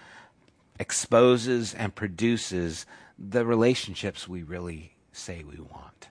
exposes 0.80 1.72
and 1.72 1.94
produces 1.94 2.84
the 3.18 3.46
relationships 3.46 4.26
we 4.26 4.42
really 4.42 4.96
say 5.12 5.44
we 5.44 5.58
want. 5.58 6.08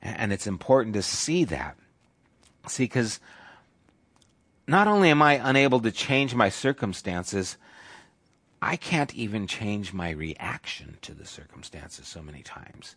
And 0.00 0.32
it's 0.32 0.46
important 0.46 0.94
to 0.94 1.02
see 1.02 1.44
that. 1.44 1.76
See, 2.68 2.84
because 2.84 3.20
not 4.66 4.88
only 4.88 5.10
am 5.10 5.20
I 5.20 5.34
unable 5.34 5.80
to 5.80 5.92
change 5.92 6.34
my 6.34 6.48
circumstances, 6.48 7.56
I 8.60 8.76
can't 8.76 9.14
even 9.14 9.46
change 9.46 9.92
my 9.92 10.10
reaction 10.10 10.98
to 11.02 11.14
the 11.14 11.26
circumstances 11.26 12.06
so 12.06 12.22
many 12.22 12.42
times. 12.42 12.96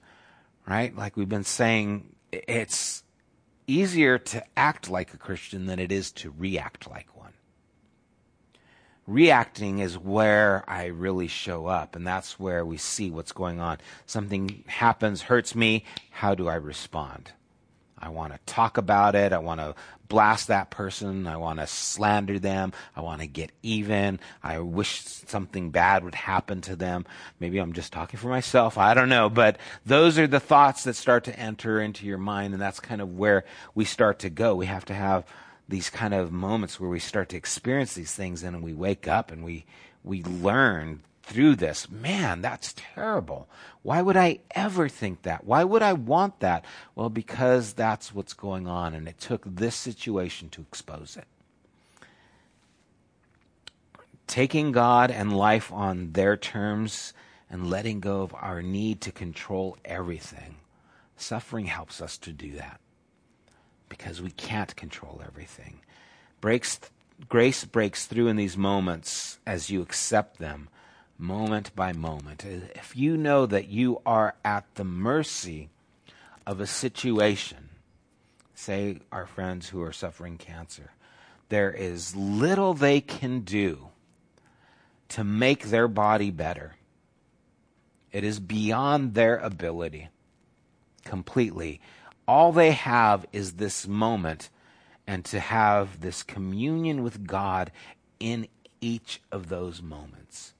Right? 0.67 0.95
Like 0.95 1.17
we've 1.17 1.29
been 1.29 1.43
saying, 1.43 2.15
it's 2.31 3.03
easier 3.67 4.17
to 4.17 4.43
act 4.57 4.89
like 4.89 5.13
a 5.13 5.17
Christian 5.17 5.65
than 5.65 5.79
it 5.79 5.91
is 5.91 6.11
to 6.13 6.33
react 6.37 6.89
like 6.89 7.15
one. 7.17 7.33
Reacting 9.07 9.79
is 9.79 9.97
where 9.97 10.63
I 10.67 10.85
really 10.85 11.27
show 11.27 11.65
up, 11.65 11.95
and 11.95 12.05
that's 12.05 12.39
where 12.39 12.63
we 12.63 12.77
see 12.77 13.09
what's 13.09 13.31
going 13.31 13.59
on. 13.59 13.79
Something 14.05 14.63
happens, 14.67 15.23
hurts 15.23 15.55
me. 15.55 15.83
How 16.11 16.35
do 16.35 16.47
I 16.47 16.55
respond? 16.55 17.31
I 18.01 18.09
want 18.09 18.33
to 18.33 18.39
talk 18.45 18.77
about 18.77 19.15
it. 19.15 19.31
I 19.31 19.37
want 19.37 19.59
to 19.59 19.75
blast 20.07 20.47
that 20.47 20.71
person. 20.71 21.27
I 21.27 21.37
want 21.37 21.59
to 21.59 21.67
slander 21.67 22.39
them. 22.39 22.73
I 22.95 23.01
want 23.01 23.21
to 23.21 23.27
get 23.27 23.51
even. 23.63 24.19
I 24.43 24.59
wish 24.59 25.01
something 25.03 25.69
bad 25.69 26.03
would 26.03 26.15
happen 26.15 26.61
to 26.61 26.75
them. 26.75 27.05
Maybe 27.39 27.59
I'm 27.59 27.73
just 27.73 27.93
talking 27.93 28.19
for 28.19 28.27
myself. 28.27 28.77
I 28.77 28.93
don't 28.93 29.07
know. 29.07 29.29
But 29.29 29.57
those 29.85 30.17
are 30.19 30.27
the 30.27 30.39
thoughts 30.39 30.83
that 30.83 30.95
start 30.95 31.23
to 31.25 31.39
enter 31.39 31.79
into 31.79 32.05
your 32.05 32.17
mind. 32.17 32.53
And 32.53 32.61
that's 32.61 32.79
kind 32.79 33.01
of 33.01 33.17
where 33.17 33.45
we 33.75 33.85
start 33.85 34.19
to 34.19 34.29
go. 34.29 34.55
We 34.55 34.65
have 34.65 34.85
to 34.85 34.93
have 34.93 35.25
these 35.69 35.89
kind 35.89 36.13
of 36.13 36.31
moments 36.31 36.79
where 36.79 36.89
we 36.89 36.99
start 36.99 37.29
to 37.29 37.37
experience 37.37 37.93
these 37.93 38.13
things 38.13 38.43
and 38.43 38.61
we 38.61 38.73
wake 38.73 39.07
up 39.07 39.31
and 39.31 39.45
we, 39.45 39.65
we 40.03 40.23
learn 40.23 41.03
through 41.23 41.55
this. 41.55 41.89
Man, 41.89 42.41
that's 42.41 42.73
terrible. 42.75 43.47
Why 43.83 44.01
would 44.01 44.17
I 44.17 44.39
ever 44.51 44.89
think 44.89 45.23
that? 45.23 45.45
Why 45.45 45.63
would 45.63 45.81
I 45.81 45.93
want 45.93 46.39
that? 46.39 46.65
Well, 46.95 47.09
because 47.09 47.73
that's 47.73 48.13
what's 48.13 48.33
going 48.33 48.67
on, 48.67 48.93
and 48.93 49.07
it 49.07 49.19
took 49.19 49.43
this 49.45 49.75
situation 49.75 50.49
to 50.49 50.61
expose 50.61 51.17
it. 51.17 51.25
Taking 54.27 54.71
God 54.71 55.11
and 55.11 55.35
life 55.35 55.71
on 55.71 56.13
their 56.13 56.37
terms 56.37 57.13
and 57.49 57.69
letting 57.69 57.99
go 57.99 58.21
of 58.21 58.33
our 58.33 58.61
need 58.61 59.01
to 59.01 59.11
control 59.11 59.77
everything. 59.83 60.55
Suffering 61.17 61.65
helps 61.65 62.01
us 62.01 62.17
to 62.19 62.31
do 62.31 62.53
that 62.53 62.79
because 63.89 64.21
we 64.21 64.31
can't 64.31 64.73
control 64.77 65.21
everything. 65.25 65.81
Breaks, 66.39 66.79
grace 67.27 67.65
breaks 67.65 68.05
through 68.05 68.27
in 68.27 68.37
these 68.37 68.57
moments 68.57 69.37
as 69.45 69.69
you 69.69 69.81
accept 69.81 70.39
them 70.39 70.69
moment 71.21 71.73
by 71.75 71.93
moment. 71.93 72.43
If 72.43 72.97
you 72.97 73.15
know 73.15 73.45
that 73.45 73.69
you 73.69 74.01
are 74.05 74.35
at 74.43 74.65
the 74.75 74.83
mercy 74.83 75.69
of 76.45 76.59
a 76.59 76.67
situation, 76.67 77.69
say 78.55 78.99
our 79.11 79.27
friends 79.27 79.69
who 79.69 79.81
are 79.83 79.93
suffering 79.93 80.37
cancer, 80.37 80.91
there 81.49 81.71
is 81.71 82.15
little 82.15 82.73
they 82.73 83.01
can 83.01 83.41
do 83.41 83.89
to 85.09 85.23
make 85.23 85.65
their 85.65 85.87
body 85.87 86.31
better. 86.31 86.75
It 88.11 88.23
is 88.23 88.39
beyond 88.39 89.13
their 89.13 89.37
ability 89.37 90.09
completely. 91.05 91.81
All 92.27 92.51
they 92.51 92.71
have 92.71 93.25
is 93.31 93.53
this 93.53 93.87
moment 93.87 94.49
and 95.05 95.23
to 95.25 95.39
have 95.39 96.01
this 96.01 96.23
communion 96.23 97.03
with 97.03 97.27
God 97.27 97.71
in 98.19 98.47
each 98.79 99.21
of 99.31 99.49
those 99.49 99.81
moments. 99.81 100.53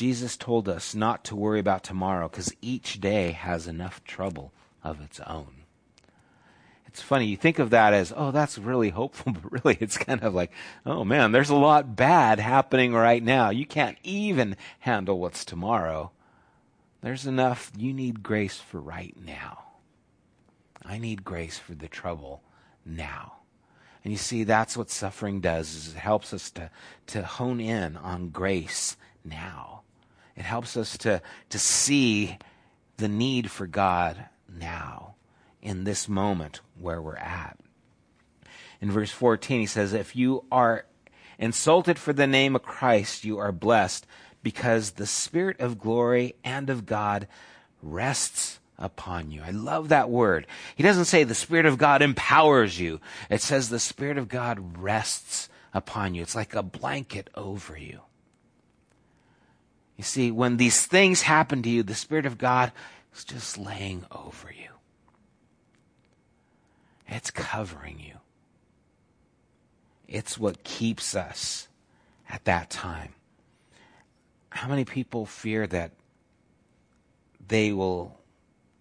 Jesus 0.00 0.38
told 0.38 0.66
us 0.66 0.94
not 0.94 1.24
to 1.24 1.36
worry 1.36 1.60
about 1.60 1.84
tomorrow 1.84 2.26
because 2.26 2.54
each 2.62 3.02
day 3.02 3.32
has 3.32 3.66
enough 3.66 4.02
trouble 4.02 4.50
of 4.82 4.98
its 5.02 5.20
own. 5.26 5.64
It's 6.86 7.02
funny, 7.02 7.26
you 7.26 7.36
think 7.36 7.58
of 7.58 7.68
that 7.68 7.92
as, 7.92 8.10
oh, 8.16 8.30
that's 8.30 8.56
really 8.56 8.88
hopeful, 8.88 9.32
but 9.42 9.62
really 9.62 9.76
it's 9.78 9.98
kind 9.98 10.22
of 10.22 10.32
like, 10.32 10.52
oh 10.86 11.04
man, 11.04 11.32
there's 11.32 11.50
a 11.50 11.54
lot 11.54 11.96
bad 11.96 12.40
happening 12.40 12.94
right 12.94 13.22
now. 13.22 13.50
You 13.50 13.66
can't 13.66 13.98
even 14.02 14.56
handle 14.78 15.18
what's 15.18 15.44
tomorrow. 15.44 16.12
There's 17.02 17.26
enough, 17.26 17.70
you 17.76 17.92
need 17.92 18.22
grace 18.22 18.56
for 18.56 18.80
right 18.80 19.14
now. 19.22 19.64
I 20.82 20.96
need 20.96 21.24
grace 21.26 21.58
for 21.58 21.74
the 21.74 21.88
trouble 21.88 22.40
now. 22.86 23.34
And 24.02 24.14
you 24.14 24.18
see, 24.18 24.44
that's 24.44 24.78
what 24.78 24.88
suffering 24.88 25.42
does, 25.42 25.74
is 25.74 25.88
it 25.88 25.98
helps 25.98 26.32
us 26.32 26.50
to, 26.52 26.70
to 27.08 27.22
hone 27.22 27.60
in 27.60 27.98
on 27.98 28.30
grace 28.30 28.96
now. 29.22 29.79
It 30.40 30.46
helps 30.46 30.74
us 30.74 30.96
to, 30.96 31.20
to 31.50 31.58
see 31.58 32.38
the 32.96 33.08
need 33.08 33.50
for 33.50 33.66
God 33.66 34.24
now, 34.50 35.16
in 35.60 35.84
this 35.84 36.08
moment 36.08 36.62
where 36.78 37.02
we're 37.02 37.16
at. 37.16 37.58
In 38.80 38.90
verse 38.90 39.10
14, 39.10 39.60
he 39.60 39.66
says, 39.66 39.92
If 39.92 40.16
you 40.16 40.46
are 40.50 40.86
insulted 41.38 41.98
for 41.98 42.14
the 42.14 42.26
name 42.26 42.56
of 42.56 42.62
Christ, 42.62 43.22
you 43.22 43.36
are 43.36 43.52
blessed, 43.52 44.06
because 44.42 44.92
the 44.92 45.04
Spirit 45.04 45.60
of 45.60 45.78
glory 45.78 46.36
and 46.42 46.70
of 46.70 46.86
God 46.86 47.28
rests 47.82 48.60
upon 48.78 49.30
you. 49.30 49.42
I 49.42 49.50
love 49.50 49.90
that 49.90 50.08
word. 50.08 50.46
He 50.74 50.82
doesn't 50.82 51.04
say 51.04 51.22
the 51.22 51.34
Spirit 51.34 51.66
of 51.66 51.76
God 51.76 52.00
empowers 52.00 52.80
you, 52.80 52.98
it 53.28 53.42
says 53.42 53.68
the 53.68 53.78
Spirit 53.78 54.16
of 54.16 54.28
God 54.28 54.78
rests 54.78 55.50
upon 55.74 56.14
you. 56.14 56.22
It's 56.22 56.34
like 56.34 56.54
a 56.54 56.62
blanket 56.62 57.28
over 57.34 57.76
you. 57.76 58.00
You 60.00 60.04
see, 60.04 60.30
when 60.30 60.56
these 60.56 60.86
things 60.86 61.20
happen 61.20 61.62
to 61.62 61.68
you, 61.68 61.82
the 61.82 61.94
Spirit 61.94 62.24
of 62.24 62.38
God 62.38 62.72
is 63.14 63.22
just 63.22 63.58
laying 63.58 64.06
over 64.10 64.50
you. 64.50 64.70
It's 67.06 67.30
covering 67.30 68.00
you. 68.00 68.14
It's 70.08 70.38
what 70.38 70.64
keeps 70.64 71.14
us 71.14 71.68
at 72.30 72.46
that 72.46 72.70
time. 72.70 73.12
How 74.48 74.70
many 74.70 74.86
people 74.86 75.26
fear 75.26 75.66
that 75.66 75.90
they 77.46 77.70
will 77.70 78.18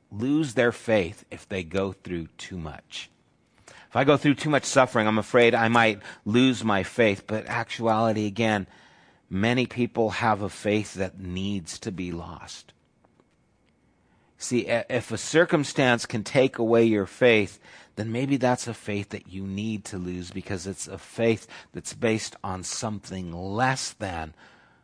lose 0.09 0.53
their 0.53 0.71
faith 0.71 1.25
if 1.29 1.49
they 1.49 1.63
go 1.63 1.91
through 1.91 2.27
too 2.37 2.57
much? 2.57 3.09
If 3.67 3.95
I 3.97 4.05
go 4.05 4.15
through 4.15 4.35
too 4.35 4.49
much 4.49 4.63
suffering, 4.63 5.05
I'm 5.05 5.19
afraid 5.19 5.53
I 5.53 5.67
might 5.67 5.99
lose 6.23 6.63
my 6.63 6.83
faith. 6.83 7.27
But 7.27 7.45
actuality, 7.47 8.25
again, 8.25 8.67
many 9.29 9.65
people 9.65 10.09
have 10.09 10.41
a 10.41 10.49
faith 10.49 10.95
that 10.95 11.19
needs 11.19 11.79
to 11.79 11.91
be 11.91 12.11
lost. 12.11 12.73
See, 14.37 14.67
if 14.67 15.11
a 15.11 15.17
circumstance 15.17 16.05
can 16.05 16.23
take 16.23 16.57
away 16.57 16.85
your 16.85 17.05
faith, 17.05 17.59
then 17.97 18.11
maybe 18.11 18.37
that's 18.37 18.67
a 18.67 18.73
faith 18.73 19.09
that 19.09 19.27
you 19.27 19.45
need 19.45 19.83
to 19.85 19.97
lose 19.97 20.31
because 20.31 20.65
it's 20.65 20.87
a 20.87 20.97
faith 20.97 21.45
that's 21.73 21.93
based 21.93 22.37
on 22.41 22.63
something 22.63 23.33
less 23.33 23.91
than 23.91 24.33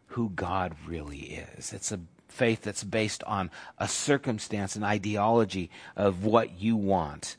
who 0.08 0.30
God 0.30 0.76
really 0.86 1.46
is. 1.56 1.72
It's 1.72 1.94
a 1.94 2.02
faith 2.28 2.64
that's 2.64 2.84
based 2.84 3.24
on 3.24 3.50
a 3.78 3.88
circumstance, 3.88 4.76
an 4.76 4.84
ideology 4.84 5.70
of 5.96 6.26
what 6.26 6.60
you 6.60 6.76
want. 6.76 7.38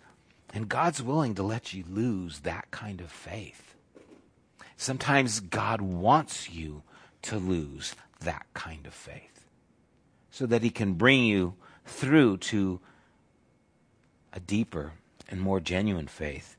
And 0.55 0.71
God's 0.71 1.03
willing 1.03 1.35
to 1.35 1.43
let 1.43 1.75
you 1.75 1.85
lose 1.87 2.41
that 2.41 2.71
kind 2.71 3.03
of 3.03 3.11
faith. 3.13 3.75
Sometimes 4.79 5.41
God 5.41 5.83
wants 5.83 6.49
you 6.49 6.83
to 7.27 7.39
lose 7.39 7.95
that 8.21 8.47
kind 8.55 8.87
of 8.87 8.95
faith 8.95 9.45
so 10.31 10.47
that 10.47 10.63
he 10.63 10.71
can 10.71 10.95
bring 10.95 11.25
you 11.25 11.55
through 11.85 12.37
to 12.37 12.81
a 14.33 14.41
deeper 14.41 14.93
and 15.29 15.41
more 15.41 15.61
genuine 15.61 16.07
faith. 16.07 16.57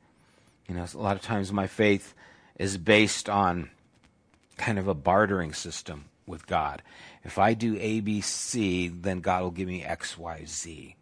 You 0.67 0.75
know, 0.75 0.85
a 0.93 0.97
lot 0.97 1.15
of 1.15 1.21
times 1.21 1.53
my 1.53 1.67
faith 1.67 2.13
is 2.57 2.77
based 2.77 3.29
on 3.29 3.69
kind 4.57 4.79
of 4.79 4.87
a 4.87 4.93
bartering 4.93 5.53
system 5.53 6.05
with 6.25 6.47
God. 6.47 6.81
If 7.23 7.37
I 7.37 7.53
do 7.53 7.77
A, 7.79 7.99
B, 7.99 8.21
C, 8.21 8.87
then 8.87 9.21
God 9.21 9.43
will 9.43 9.51
give 9.51 9.67
me 9.67 9.83
X, 9.83 10.17
Y, 10.17 10.43
Z. 10.45 10.95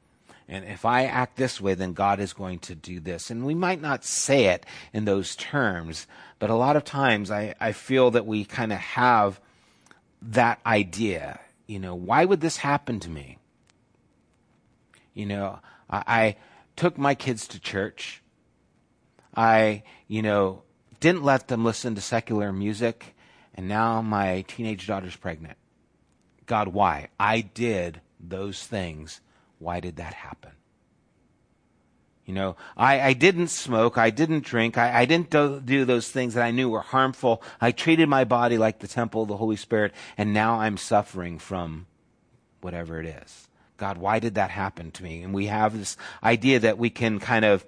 And 0.47 0.65
if 0.65 0.85
I 0.85 1.05
act 1.05 1.37
this 1.37 1.59
way, 1.59 1.73
then 1.73 1.93
God 1.93 2.19
is 2.19 2.33
going 2.33 2.59
to 2.59 2.75
do 2.75 2.99
this. 2.99 3.31
And 3.31 3.45
we 3.45 3.55
might 3.55 3.81
not 3.81 4.05
say 4.05 4.45
it 4.45 4.65
in 4.93 5.05
those 5.05 5.35
terms, 5.35 6.05
but 6.37 6.51
a 6.51 6.55
lot 6.55 6.75
of 6.75 6.83
times 6.83 7.31
I, 7.31 7.55
I 7.59 7.71
feel 7.71 8.11
that 8.11 8.27
we 8.27 8.45
kind 8.45 8.71
of 8.71 8.77
have 8.77 9.39
that 10.31 10.59
idea. 10.65 11.39
You 11.67 11.79
know, 11.79 11.95
why 11.95 12.25
would 12.25 12.41
this 12.41 12.57
happen 12.57 12.99
to 13.01 13.09
me? 13.09 13.37
You 15.13 15.25
know, 15.25 15.59
I, 15.89 16.03
I 16.07 16.35
took 16.75 16.97
my 16.97 17.15
kids 17.15 17.47
to 17.49 17.59
church. 17.59 18.21
I, 19.35 19.83
you 20.07 20.21
know, 20.21 20.63
didn't 20.99 21.23
let 21.23 21.47
them 21.47 21.63
listen 21.63 21.95
to 21.95 22.01
secular 22.01 22.51
music, 22.51 23.15
and 23.53 23.67
now 23.67 24.01
my 24.01 24.43
teenage 24.47 24.87
daughter's 24.87 25.15
pregnant. 25.15 25.57
God, 26.45 26.69
why? 26.69 27.09
I 27.19 27.41
did 27.41 28.01
those 28.19 28.65
things. 28.65 29.21
Why 29.59 29.79
did 29.79 29.97
that 29.97 30.13
happen? 30.13 30.51
You 32.25 32.33
know, 32.33 32.55
I, 32.75 32.99
I 33.01 33.13
didn't 33.13 33.49
smoke. 33.49 33.97
I 33.97 34.09
didn't 34.09 34.43
drink. 34.43 34.77
I, 34.77 35.01
I 35.01 35.05
didn't 35.05 35.29
do, 35.29 35.61
do 35.63 35.85
those 35.85 36.09
things 36.09 36.33
that 36.33 36.43
I 36.43 36.51
knew 36.51 36.69
were 36.69 36.81
harmful. 36.81 37.43
I 37.61 37.71
treated 37.71 38.09
my 38.09 38.23
body 38.23 38.57
like 38.57 38.79
the 38.79 38.87
temple 38.87 39.21
of 39.23 39.27
the 39.27 39.37
Holy 39.37 39.55
Spirit, 39.55 39.93
and 40.17 40.33
now 40.33 40.59
I'm 40.59 40.77
suffering 40.77 41.37
from 41.37 41.85
whatever 42.61 42.99
it 42.99 43.05
is. 43.05 43.47
God, 43.77 43.97
why 43.97 44.19
did 44.19 44.35
that 44.35 44.49
happen 44.49 44.89
to 44.91 45.03
me? 45.03 45.21
And 45.21 45.33
we 45.33 45.47
have 45.47 45.77
this 45.77 45.97
idea 46.23 46.59
that 46.59 46.79
we 46.79 46.89
can 46.89 47.19
kind 47.19 47.45
of 47.45 47.65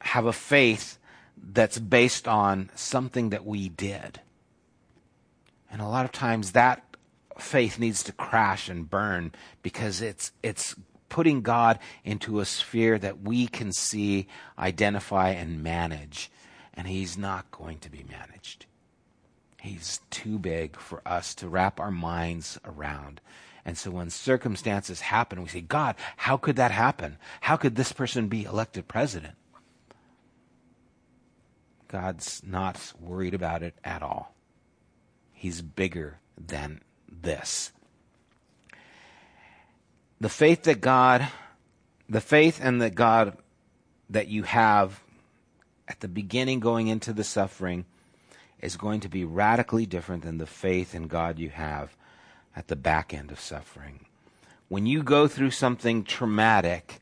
have 0.00 0.26
a 0.26 0.32
faith 0.32 0.98
that's 1.42 1.78
based 1.78 2.28
on 2.28 2.70
something 2.74 3.30
that 3.30 3.46
we 3.46 3.68
did. 3.68 4.20
And 5.70 5.80
a 5.80 5.86
lot 5.86 6.04
of 6.04 6.12
times 6.12 6.52
that 6.52 6.84
faith 7.38 7.78
needs 7.78 8.02
to 8.02 8.12
crash 8.12 8.68
and 8.68 8.90
burn 8.90 9.32
because 9.62 10.02
it's 10.02 10.32
it's 10.42 10.74
putting 11.10 11.42
God 11.42 11.78
into 12.02 12.40
a 12.40 12.46
sphere 12.46 12.98
that 12.98 13.20
we 13.20 13.46
can 13.46 13.72
see, 13.72 14.26
identify 14.58 15.30
and 15.30 15.62
manage. 15.62 16.30
And 16.72 16.88
he's 16.88 17.18
not 17.18 17.50
going 17.50 17.78
to 17.80 17.90
be 17.90 18.06
managed. 18.08 18.64
He's 19.60 20.00
too 20.08 20.38
big 20.38 20.76
for 20.76 21.02
us 21.04 21.34
to 21.34 21.48
wrap 21.48 21.78
our 21.78 21.90
minds 21.90 22.58
around. 22.64 23.20
And 23.66 23.76
so 23.76 23.90
when 23.90 24.08
circumstances 24.08 25.02
happen, 25.02 25.42
we 25.42 25.48
say, 25.48 25.60
God, 25.60 25.96
how 26.16 26.38
could 26.38 26.56
that 26.56 26.70
happen? 26.70 27.18
How 27.42 27.56
could 27.56 27.76
this 27.76 27.92
person 27.92 28.28
be 28.28 28.44
elected 28.44 28.88
president? 28.88 29.34
God's 31.88 32.40
not 32.46 32.92
worried 32.98 33.34
about 33.34 33.62
it 33.62 33.74
at 33.84 34.02
all. 34.02 34.34
He's 35.32 35.60
bigger 35.60 36.20
than 36.38 36.80
this. 37.10 37.72
The 40.20 40.28
faith 40.28 40.64
that 40.64 40.80
God, 40.80 41.26
the 42.08 42.20
faith 42.20 42.60
and 42.62 42.80
the 42.80 42.90
God 42.90 43.38
that 44.10 44.28
you 44.28 44.42
have 44.42 45.00
at 45.88 46.00
the 46.00 46.08
beginning 46.08 46.60
going 46.60 46.88
into 46.88 47.12
the 47.12 47.24
suffering 47.24 47.86
is 48.60 48.76
going 48.76 49.00
to 49.00 49.08
be 49.08 49.24
radically 49.24 49.86
different 49.86 50.22
than 50.22 50.38
the 50.38 50.46
faith 50.46 50.94
in 50.94 51.06
God 51.06 51.38
you 51.38 51.48
have 51.48 51.96
at 52.54 52.68
the 52.68 52.76
back 52.76 53.14
end 53.14 53.30
of 53.30 53.40
suffering. 53.40 54.00
When 54.68 54.86
you 54.86 55.02
go 55.02 55.26
through 55.26 55.52
something 55.52 56.04
traumatic, 56.04 57.00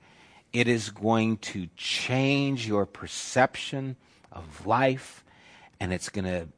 it 0.53 0.69
is 0.69 0.91
going 0.91 1.39
to 1.39 1.69
change 1.77 2.67
your 2.67 2.87
perception 2.87 3.97
of 4.31 4.67
life 4.67 5.25
and 5.81 5.93
it's 5.93 6.09
going 6.09 6.25
to 6.25 6.49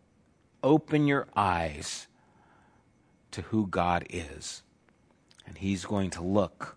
open 0.63 1.07
your 1.07 1.27
eyes 1.35 2.07
to 3.31 3.43
who 3.43 3.67
God 3.67 4.07
is. 4.11 4.63
And 5.51 5.59
He's 5.59 5.85
going 5.85 6.11
to 6.11 6.23
look 6.23 6.77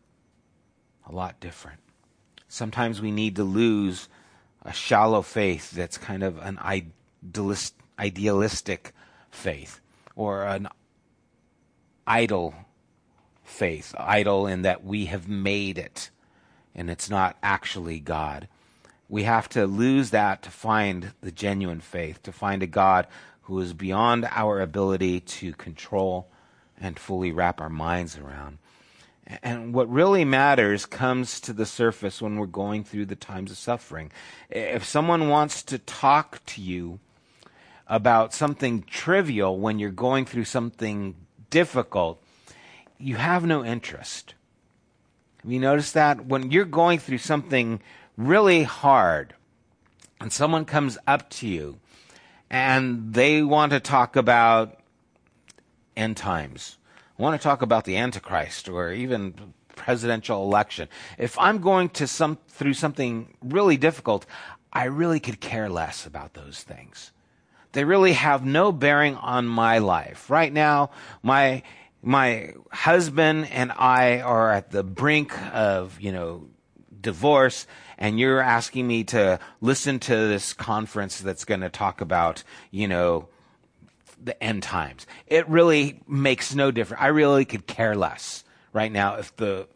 a 1.07 1.13
lot 1.13 1.39
different. 1.39 1.79
Sometimes 2.47 2.99
we 2.99 3.12
need 3.12 3.36
to 3.36 3.43
lose 3.43 4.09
a 4.63 4.73
shallow 4.73 5.21
faith 5.21 5.71
that's 5.71 5.97
kind 5.97 6.23
of 6.23 6.39
an 6.39 6.57
idealist, 6.59 7.75
idealistic 7.99 8.93
faith 9.29 9.79
or 10.15 10.43
an 10.43 10.67
idol 12.07 12.55
faith, 13.43 13.93
idol 13.97 14.47
in 14.47 14.63
that 14.63 14.83
we 14.83 15.05
have 15.05 15.29
made 15.29 15.77
it 15.77 16.09
and 16.73 16.89
it's 16.89 17.12
not 17.12 17.38
actually 17.43 17.99
God. 17.99 18.47
We 19.07 19.23
have 19.23 19.47
to 19.49 19.67
lose 19.67 20.09
that 20.09 20.41
to 20.41 20.49
find 20.49 21.13
the 21.21 21.31
genuine 21.31 21.81
faith, 21.81 22.23
to 22.23 22.31
find 22.31 22.63
a 22.63 22.67
God 22.67 23.05
who 23.43 23.59
is 23.59 23.73
beyond 23.73 24.27
our 24.31 24.59
ability 24.59 25.19
to 25.19 25.53
control 25.53 26.27
and 26.79 26.97
fully 26.97 27.31
wrap 27.31 27.62
our 27.62 27.69
minds 27.69 28.17
around. 28.17 28.57
And 29.41 29.73
what 29.73 29.89
really 29.89 30.25
matters 30.25 30.86
comes 30.86 31.39
to 31.41 31.53
the 31.53 31.65
surface 31.65 32.21
when 32.21 32.38
we're 32.38 32.45
going 32.45 32.83
through 32.83 33.05
the 33.05 33.15
times 33.15 33.51
of 33.51 33.57
suffering. 33.57 34.12
If 34.49 34.83
someone 34.83 35.29
wants 35.29 35.63
to 35.63 35.77
talk 35.77 36.45
to 36.47 36.62
you 36.62 36.99
about 37.88 38.33
something 38.33 38.83
trivial 38.83 39.57
when 39.57 39.79
you're 39.79 39.91
going 39.91 40.25
through 40.25 40.45
something 40.45 41.15
difficult, 41.49 42.21
you 42.97 43.15
have 43.15 43.45
no 43.45 43.63
interest. 43.63 44.33
Have 45.41 45.51
you 45.51 45.59
noticed 45.59 45.93
that? 45.93 46.25
When 46.25 46.51
you're 46.51 46.65
going 46.65 46.99
through 46.99 47.17
something 47.19 47.81
really 48.17 48.63
hard 48.63 49.36
and 50.19 50.31
someone 50.31 50.65
comes 50.65 50.97
up 51.07 51.29
to 51.29 51.47
you 51.47 51.79
and 52.49 53.13
they 53.13 53.41
want 53.41 53.71
to 53.71 53.79
talk 53.79 54.15
about 54.15 54.79
end 55.95 56.17
times. 56.17 56.77
Want 57.17 57.39
to 57.39 57.43
talk 57.43 57.62
about 57.62 57.86
the 57.86 57.97
Antichrist 57.97 58.67
or 58.67 58.91
even 58.91 59.54
presidential 59.76 60.43
election. 60.43 60.88
If 61.17 61.38
I'm 61.38 61.60
going 61.60 61.89
to 61.89 62.08
some 62.08 62.38
through 62.49 62.73
something 62.73 63.36
really 63.41 63.78
difficult, 63.78 64.26
I 64.71 64.86
really 64.86 65.19
could 65.19 65.39
care 65.39 65.69
less 65.69 66.06
about 66.06 66.34
those 66.34 66.63
things. 66.63 67.12
They 67.73 67.84
really 67.84 68.13
have 68.13 68.45
no 68.45 68.71
bearing 68.71 69.15
on 69.15 69.45
my 69.47 69.80
life. 69.80 70.30
Right 70.30 70.52
now, 70.52 70.91
my 71.21 71.63
my 72.02 72.54
husband 72.71 73.47
and 73.52 73.71
I 73.71 74.19
are 74.19 74.52
at 74.52 74.71
the 74.71 74.84
brink 74.84 75.34
of, 75.54 75.99
you 76.02 76.12
know, 76.12 76.49
divorce 76.99 77.65
and 77.97 78.19
you're 78.19 78.41
asking 78.41 78.88
me 78.88 79.04
to 79.06 79.39
listen 79.62 79.99
to 79.99 80.15
this 80.15 80.54
conference 80.54 81.21
that's 81.21 81.45
going 81.45 81.62
to 81.62 81.69
talk 81.69 82.02
about, 82.02 82.43
you 82.71 82.88
know, 82.88 83.30
the 84.25 84.41
end 84.43 84.63
times. 84.63 85.05
It 85.27 85.47
really 85.49 86.01
makes 86.07 86.55
no 86.55 86.71
difference. 86.71 87.01
I 87.01 87.07
really 87.07 87.45
could 87.45 87.67
care 87.67 87.95
less 87.95 88.43
right 88.71 88.91
now 88.91 89.15
if 89.15 89.36
the 89.36 89.67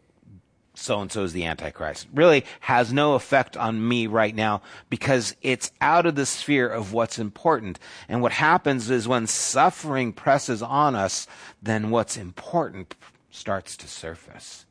so 0.78 1.00
and 1.00 1.10
so 1.10 1.24
is 1.24 1.32
the 1.32 1.44
Antichrist. 1.44 2.06
really 2.14 2.44
has 2.60 2.92
no 2.92 3.14
effect 3.14 3.56
on 3.56 3.86
me 3.88 4.06
right 4.06 4.34
now 4.34 4.62
because 4.88 5.34
it's 5.42 5.72
out 5.80 6.06
of 6.06 6.14
the 6.14 6.24
sphere 6.24 6.68
of 6.68 6.92
what's 6.92 7.18
important. 7.18 7.80
And 8.08 8.22
what 8.22 8.32
happens 8.32 8.88
is 8.88 9.08
when 9.08 9.26
suffering 9.26 10.12
presses 10.12 10.62
on 10.62 10.94
us, 10.94 11.26
then 11.60 11.90
what's 11.90 12.16
important 12.16 12.94
starts 13.30 13.76
to 13.78 13.88
surface. 13.88 14.66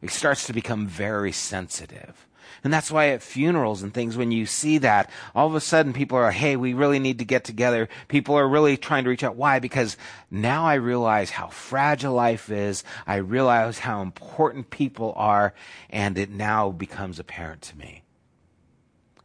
It 0.00 0.10
starts 0.10 0.46
to 0.46 0.52
become 0.52 0.86
very 0.86 1.32
sensitive. 1.32 2.26
And 2.62 2.72
that's 2.72 2.90
why 2.90 3.08
at 3.08 3.22
funerals 3.22 3.82
and 3.82 3.92
things, 3.92 4.16
when 4.16 4.32
you 4.32 4.46
see 4.46 4.78
that, 4.78 5.10
all 5.34 5.46
of 5.46 5.54
a 5.54 5.60
sudden 5.60 5.92
people 5.92 6.18
are, 6.18 6.30
hey, 6.30 6.56
we 6.56 6.74
really 6.74 6.98
need 6.98 7.18
to 7.18 7.24
get 7.24 7.44
together. 7.44 7.88
People 8.08 8.36
are 8.36 8.48
really 8.48 8.76
trying 8.76 9.04
to 9.04 9.10
reach 9.10 9.24
out. 9.24 9.36
Why? 9.36 9.58
Because 9.58 9.96
now 10.30 10.64
I 10.64 10.74
realize 10.74 11.30
how 11.30 11.48
fragile 11.48 12.14
life 12.14 12.50
is. 12.50 12.84
I 13.06 13.16
realize 13.16 13.78
how 13.78 14.02
important 14.02 14.70
people 14.70 15.12
are, 15.16 15.54
and 15.90 16.16
it 16.18 16.30
now 16.30 16.70
becomes 16.70 17.18
apparent 17.18 17.62
to 17.62 17.78
me. 17.78 18.02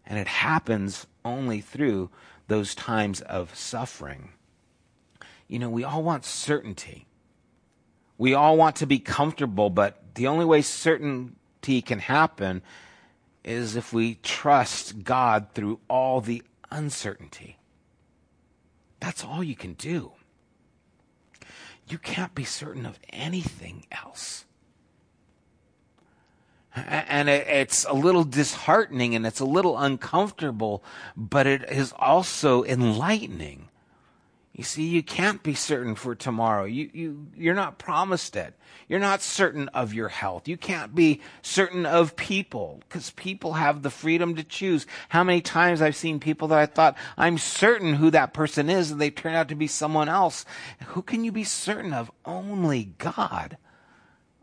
And 0.06 0.18
it 0.18 0.28
happens 0.28 1.06
only 1.24 1.62
through 1.62 2.10
those 2.48 2.74
times 2.74 3.22
of 3.22 3.56
suffering. 3.56 4.30
You 5.48 5.60
know, 5.60 5.70
we 5.70 5.84
all 5.84 6.04
want 6.04 6.26
certainty. 6.26 7.06
We 8.18 8.34
all 8.34 8.58
want 8.58 8.76
to 8.78 8.86
be 8.86 9.00
comfortable, 9.00 9.70
but 9.70 10.16
the 10.16 10.28
only 10.28 10.46
way 10.46 10.62
certainty 10.62 11.82
can 11.82 12.00
happen 12.00 12.62
is 13.44 13.76
if 13.76 13.94
we 13.94 14.16
trust 14.16 15.04
God 15.04 15.48
through 15.54 15.80
all 15.88 16.22
the 16.22 16.44
uncertainty. 16.72 17.58
That's 19.00 19.24
all 19.24 19.44
you 19.44 19.56
can 19.56 19.74
do. 19.74 20.12
You 21.88 21.98
can't 21.98 22.36
be 22.36 22.44
certain 22.44 22.86
of 22.86 23.00
anything 23.10 23.86
else. 23.92 24.46
And 26.76 27.30
it's 27.30 27.86
a 27.86 27.94
little 27.94 28.24
disheartening 28.24 29.16
and 29.16 29.26
it's 29.26 29.40
a 29.40 29.46
little 29.46 29.78
uncomfortable, 29.78 30.84
but 31.18 31.48
it 31.48 31.70
is 31.70 31.94
also 31.98 32.64
enlightening 32.64 33.69
you 34.60 34.66
see, 34.66 34.84
you 34.84 35.02
can't 35.02 35.42
be 35.42 35.54
certain 35.54 35.96
for 35.96 36.16
tomorrow. 36.16 36.66
You, 36.66 36.90
you, 36.94 37.28
you're 37.38 37.54
not 37.54 37.78
promised 37.78 38.36
it. 38.36 38.54
You're 38.90 39.00
not 39.00 39.22
certain 39.22 39.70
of 39.70 39.94
your 39.94 40.10
health. 40.10 40.50
You 40.50 40.58
can't 40.58 40.94
be 40.94 41.22
certain 41.42 41.86
of 41.86 42.18
people 42.18 42.82
because 42.82 43.12
people 43.12 43.54
have 43.54 43.84
the 43.84 43.90
freedom 43.90 44.36
to 44.36 44.44
choose. 44.44 44.86
How 45.08 45.24
many 45.24 45.40
times 45.40 45.82
I've 45.82 45.96
seen 45.96 46.20
people 46.20 46.50
that 46.50 46.60
I 46.60 46.66
thought, 46.66 46.98
I'm 47.18 47.38
certain 47.38 47.94
who 47.94 48.12
that 48.12 48.34
person 48.34 48.70
is 48.70 48.92
and 48.92 49.00
they 49.00 49.12
turn 49.12 49.34
out 49.34 49.48
to 49.48 49.56
be 49.56 49.66
someone 49.66 50.10
else. 50.10 50.44
Who 50.88 51.04
can 51.04 51.24
you 51.24 51.32
be 51.32 51.46
certain 51.46 51.94
of? 51.94 52.12
Only 52.26 52.92
God. 52.98 53.56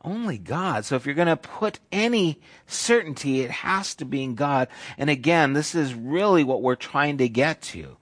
Only 0.03 0.39
God. 0.39 0.87
So 0.87 0.97
if 0.97 1.05
you're 1.05 1.15
going 1.15 1.29
to 1.29 1.37
put 1.37 1.79
any 1.93 2.41
certainty, 2.67 3.43
it 3.43 3.51
has 3.51 3.95
to 3.97 4.07
be 4.07 4.25
in 4.25 4.35
God. 4.35 4.69
And 4.97 5.11
again, 5.11 5.53
this 5.53 5.75
is 5.75 5.93
really 5.93 6.43
what 6.43 6.63
we're 6.63 6.75
trying 6.75 7.19
to 7.19 7.29
get 7.29 7.61
to. 7.61 7.99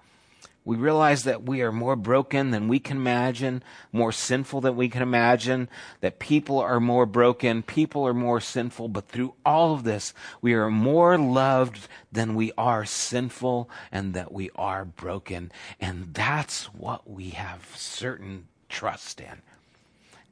We 0.66 0.76
realize 0.76 1.24
that 1.24 1.42
we 1.42 1.60
are 1.60 1.72
more 1.72 1.94
broken 1.94 2.50
than 2.50 2.68
we 2.68 2.78
can 2.78 2.96
imagine, 2.96 3.62
more 3.92 4.12
sinful 4.12 4.62
than 4.62 4.76
we 4.76 4.88
can 4.88 5.02
imagine, 5.02 5.68
that 6.00 6.18
people 6.18 6.58
are 6.58 6.80
more 6.80 7.04
broken, 7.04 7.62
people 7.62 8.06
are 8.06 8.14
more 8.14 8.40
sinful, 8.40 8.88
but 8.88 9.08
through 9.08 9.34
all 9.44 9.74
of 9.74 9.84
this, 9.84 10.14
we 10.40 10.54
are 10.54 10.70
more 10.70 11.18
loved 11.18 11.86
than 12.10 12.34
we 12.34 12.50
are 12.56 12.86
sinful 12.86 13.68
and 13.92 14.14
that 14.14 14.32
we 14.32 14.50
are 14.56 14.86
broken. 14.86 15.52
And 15.78 16.14
that's 16.14 16.64
what 16.72 17.10
we 17.10 17.30
have 17.30 17.68
certain 17.76 18.46
trust 18.70 19.20
in. 19.20 19.42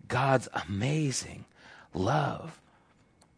God's 0.09 0.49
amazing 0.67 1.45
love, 1.93 2.59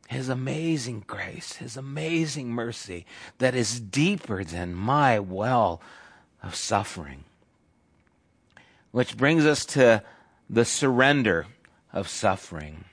His 0.09 0.29
amazing 0.29 1.03
grace, 1.09 1.55
His 1.55 1.77
amazing 1.77 2.51
mercy 2.51 3.05
that 3.39 3.57
is 3.57 3.81
deeper 3.81 4.45
than 4.45 4.75
my 4.75 5.19
well 5.19 5.81
of 6.45 6.55
suffering. 6.55 7.25
Which 8.91 9.17
brings 9.17 9.45
us 9.47 9.65
to 9.67 10.03
the 10.49 10.65
surrender 10.65 11.47
of 11.93 12.09
suffering. 12.09 12.85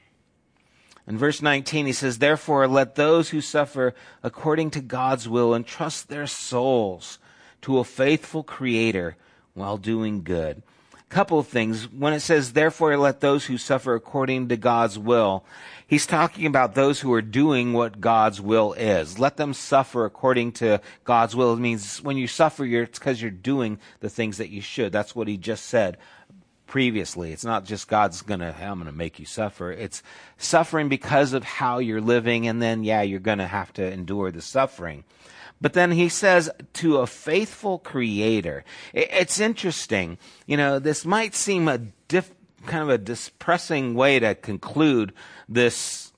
In 1.07 1.17
verse 1.17 1.41
19, 1.41 1.85
he 1.85 1.93
says, 1.93 2.17
Therefore, 2.19 2.67
let 2.67 2.95
those 2.95 3.29
who 3.29 3.41
suffer 3.41 3.93
according 4.23 4.71
to 4.71 4.81
God's 4.81 5.27
will 5.27 5.53
entrust 5.53 6.07
their 6.07 6.27
souls 6.27 7.19
to 7.61 7.79
a 7.79 7.83
faithful 7.83 8.43
Creator 8.43 9.17
while 9.53 9.77
doing 9.77 10.23
good. 10.23 10.63
Couple 11.11 11.37
of 11.37 11.47
things. 11.47 11.91
When 11.91 12.13
it 12.13 12.21
says, 12.21 12.53
Therefore, 12.53 12.95
let 12.97 13.19
those 13.19 13.45
who 13.45 13.57
suffer 13.57 13.95
according 13.95 14.47
to 14.47 14.55
God's 14.55 14.97
will, 14.97 15.43
He's 15.85 16.07
talking 16.07 16.45
about 16.45 16.73
those 16.73 17.01
who 17.01 17.11
are 17.11 17.21
doing 17.21 17.73
what 17.73 17.99
God's 17.99 18.39
will 18.39 18.71
is. 18.71 19.19
Let 19.19 19.35
them 19.35 19.53
suffer 19.53 20.05
according 20.05 20.53
to 20.53 20.79
God's 21.03 21.35
will. 21.35 21.51
It 21.51 21.59
means 21.59 22.01
when 22.01 22.15
you 22.15 22.27
suffer, 22.27 22.63
it's 22.63 22.97
because 22.97 23.21
you're 23.21 23.29
doing 23.29 23.77
the 23.99 24.09
things 24.09 24.37
that 24.37 24.51
you 24.51 24.61
should. 24.61 24.93
That's 24.93 25.13
what 25.13 25.27
he 25.27 25.35
just 25.35 25.65
said 25.65 25.97
previously. 26.65 27.33
It's 27.33 27.43
not 27.43 27.65
just 27.65 27.89
God's 27.89 28.21
gonna, 28.21 28.55
I'm 28.57 28.77
gonna 28.77 28.93
make 28.93 29.19
you 29.19 29.25
suffer. 29.25 29.73
It's 29.73 30.01
suffering 30.37 30.87
because 30.87 31.33
of 31.33 31.43
how 31.43 31.79
you're 31.79 31.99
living, 31.99 32.47
and 32.47 32.61
then, 32.61 32.85
yeah, 32.85 33.01
you're 33.01 33.19
gonna 33.19 33.47
have 33.47 33.73
to 33.73 33.91
endure 33.91 34.31
the 34.31 34.41
suffering. 34.41 35.03
But 35.61 35.73
then 35.73 35.91
he 35.91 36.09
says 36.09 36.49
to 36.73 36.97
a 36.97 37.07
faithful 37.07 37.77
creator. 37.79 38.63
It's 38.93 39.39
interesting. 39.39 40.17
You 40.47 40.57
know, 40.57 40.79
this 40.79 41.05
might 41.05 41.35
seem 41.35 41.67
a 41.67 41.77
diff, 42.07 42.31
kind 42.65 42.81
of 42.81 42.89
a 42.89 42.97
depressing 42.97 43.93
way 43.93 44.19
to 44.19 44.33
conclude 44.33 45.13
this 45.47 46.11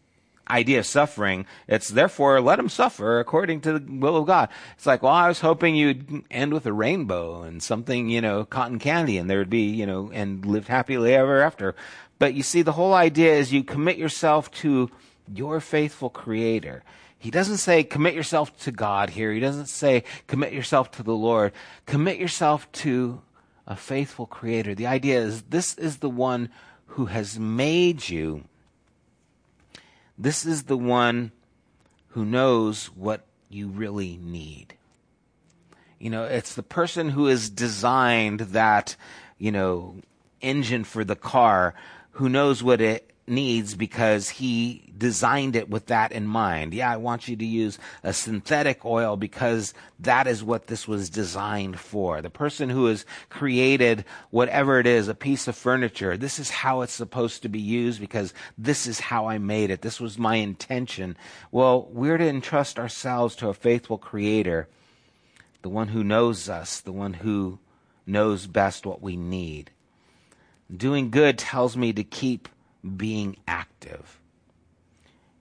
idea 0.49 0.79
of 0.79 0.85
suffering. 0.85 1.45
It's 1.67 1.89
therefore 1.89 2.39
let 2.41 2.59
him 2.59 2.69
suffer 2.69 3.19
according 3.19 3.61
to 3.61 3.79
the 3.79 3.91
will 3.91 4.17
of 4.17 4.27
God. 4.27 4.49
It's 4.75 4.85
like, 4.85 5.03
well, 5.03 5.13
I 5.13 5.27
was 5.27 5.39
hoping 5.39 5.75
you'd 5.75 6.23
end 6.31 6.53
with 6.53 6.65
a 6.65 6.73
rainbow 6.73 7.43
and 7.43 7.61
something, 7.61 8.09
you 8.09 8.21
know, 8.21 8.45
cotton 8.45 8.79
candy 8.79 9.17
and 9.17 9.29
there 9.29 9.39
would 9.39 9.49
be, 9.49 9.69
you 9.69 9.85
know, 9.85 10.09
and 10.13 10.45
lived 10.45 10.67
happily 10.67 11.13
ever 11.13 11.41
after. 11.41 11.75
But 12.19 12.33
you 12.33 12.43
see, 12.43 12.61
the 12.61 12.73
whole 12.73 12.93
idea 12.93 13.33
is 13.33 13.51
you 13.51 13.63
commit 13.63 13.97
yourself 13.97 14.51
to 14.51 14.89
your 15.33 15.59
faithful 15.59 16.09
creator. 16.09 16.83
He 17.23 17.31
doesn't 17.31 17.59
say 17.59 17.85
commit 17.85 18.15
yourself 18.15 18.53
to 18.63 18.71
God 18.73 19.11
here. 19.11 19.31
He 19.31 19.39
doesn't 19.39 19.67
say 19.67 20.03
commit 20.27 20.51
yourself 20.51 20.91
to 20.91 21.03
the 21.03 21.15
Lord. 21.15 21.53
Commit 21.85 22.17
yourself 22.17 22.69
to 22.73 23.21
a 23.65 23.77
faithful 23.77 24.25
creator. 24.25 24.75
The 24.75 24.87
idea 24.87 25.21
is 25.21 25.43
this 25.43 25.73
is 25.75 25.99
the 25.99 26.09
one 26.09 26.49
who 26.87 27.05
has 27.05 27.39
made 27.39 28.09
you. 28.09 28.43
This 30.17 30.45
is 30.45 30.63
the 30.63 30.75
one 30.75 31.31
who 32.09 32.25
knows 32.25 32.87
what 32.87 33.25
you 33.47 33.69
really 33.69 34.19
need. 34.21 34.75
You 35.99 36.09
know, 36.09 36.25
it's 36.25 36.55
the 36.55 36.61
person 36.61 37.07
who 37.07 37.27
has 37.27 37.49
designed 37.49 38.41
that, 38.41 38.97
you 39.37 39.53
know, 39.53 39.95
engine 40.41 40.83
for 40.83 41.05
the 41.05 41.15
car 41.15 41.73
who 42.11 42.27
knows 42.27 42.61
what 42.61 42.81
it 42.81 43.12
needs 43.27 43.75
because 43.75 44.29
he 44.29 44.91
designed 44.97 45.55
it 45.55 45.69
with 45.69 45.87
that 45.87 46.11
in 46.11 46.27
mind. 46.27 46.73
Yeah, 46.73 46.91
I 46.91 46.97
want 46.97 47.27
you 47.27 47.35
to 47.35 47.45
use 47.45 47.79
a 48.03 48.13
synthetic 48.13 48.85
oil 48.85 49.15
because 49.17 49.73
that 49.99 50.27
is 50.27 50.43
what 50.43 50.67
this 50.67 50.87
was 50.87 51.09
designed 51.09 51.79
for. 51.79 52.21
The 52.21 52.29
person 52.29 52.69
who 52.69 52.85
has 52.85 53.05
created 53.29 54.05
whatever 54.29 54.79
it 54.79 54.87
is, 54.87 55.07
a 55.07 55.15
piece 55.15 55.47
of 55.47 55.55
furniture, 55.55 56.17
this 56.17 56.39
is 56.39 56.49
how 56.49 56.81
it's 56.81 56.93
supposed 56.93 57.41
to 57.43 57.49
be 57.49 57.59
used 57.59 57.99
because 57.99 58.33
this 58.57 58.87
is 58.87 58.99
how 58.99 59.27
I 59.27 59.37
made 59.37 59.71
it. 59.71 59.81
This 59.81 59.99
was 59.99 60.17
my 60.17 60.35
intention. 60.35 61.17
Well, 61.51 61.87
we're 61.91 62.17
to 62.17 62.27
entrust 62.27 62.77
ourselves 62.77 63.35
to 63.37 63.49
a 63.49 63.53
faithful 63.53 63.97
creator, 63.97 64.67
the 65.61 65.69
one 65.69 65.89
who 65.89 66.03
knows 66.03 66.49
us, 66.49 66.81
the 66.81 66.91
one 66.91 67.13
who 67.13 67.59
knows 68.05 68.47
best 68.47 68.85
what 68.85 69.01
we 69.01 69.15
need. 69.15 69.71
Doing 70.75 71.09
good 71.09 71.37
tells 71.37 71.77
me 71.77 71.93
to 71.93 72.03
keep 72.03 72.49
being 72.97 73.37
active. 73.47 74.19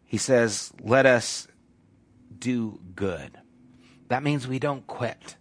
He 0.05 0.19
says, 0.19 0.73
let 0.83 1.07
us 1.07 1.49
do 2.39 2.81
good. 2.95 3.39
That 4.09 4.23
means 4.23 4.47
we 4.47 4.59
don't 4.59 4.87
quit. 4.87 5.37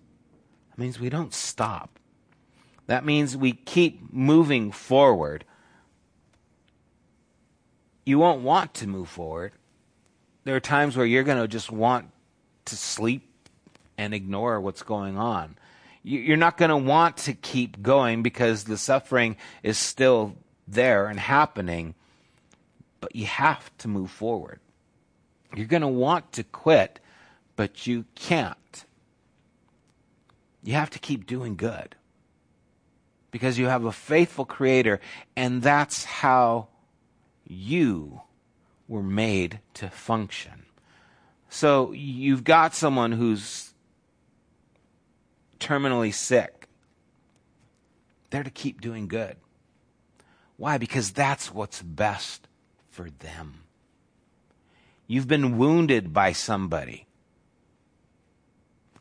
That 0.70 0.78
means 0.78 0.99
we 0.99 1.10
don't 1.10 1.34
stop. 1.34 1.99
That 2.88 3.06
means 3.06 3.36
we 3.36 3.54
keep 3.54 4.14
moving 4.14 4.72
forward. 4.72 5.45
You 8.06 8.20
won't 8.20 8.41
want 8.41 8.74
to 8.76 8.88
move 8.88 9.10
forward. 9.10 9.54
There 10.43 10.56
are 10.56 10.62
times 10.62 10.97
where 10.97 11.06
you're 11.06 11.24
going 11.24 11.41
to 11.41 11.47
just 11.47 11.72
want 11.72 12.10
to 12.66 12.76
sleep 12.76 13.28
and 13.97 14.14
ignore 14.14 14.60
what's 14.60 14.84
going 14.84 15.18
on. 15.18 15.58
You're 16.04 16.38
not 16.38 16.58
going 16.58 16.70
to 16.70 16.78
want 16.78 17.18
to 17.18 17.34
keep 17.34 17.82
going 17.82 18.24
because 18.24 18.64
the 18.64 18.78
suffering 18.78 19.38
is 19.62 19.78
still 19.78 20.36
there 20.68 21.07
and 21.07 21.20
happening, 21.20 21.95
but 22.99 23.16
you 23.16 23.26
have 23.26 23.76
to 23.80 23.88
move 23.88 24.12
forward. 24.12 24.59
You're 25.55 25.66
going 25.66 25.82
to 25.82 25.88
want 25.88 26.32
to 26.34 26.43
quit, 26.43 26.99
but 27.55 27.86
you 27.88 28.05
can't. 28.16 28.86
You 30.64 30.74
have 30.74 30.91
to 30.91 30.99
keep 30.99 31.26
doing 31.26 31.55
good 31.55 31.95
because 33.32 33.57
you 33.57 33.68
have 33.68 33.86
a 33.86 33.91
faithful 33.91 34.45
creator, 34.45 34.99
and 35.36 35.62
that's 35.62 36.03
how 36.03 36.68
you 37.47 38.22
were 38.88 39.03
made 39.03 39.59
to 39.74 39.89
function. 39.89 40.66
So 41.49 41.91
you've 41.91 42.43
got 42.43 42.76
someone 42.76 43.12
who's 43.12 43.74
terminally 45.59 46.14
sick. 46.14 46.68
They're 48.30 48.43
to 48.43 48.49
keep 48.49 48.80
doing 48.80 49.07
good. 49.07 49.36
Why? 50.62 50.78
Because 50.78 51.09
that's 51.09 51.51
what's 51.51 51.82
best 51.82 52.47
for 52.91 53.09
them. 53.09 53.64
You've 55.07 55.28
been 55.28 55.57
wounded 55.57 56.14
by 56.14 56.34
somebody 56.34 57.07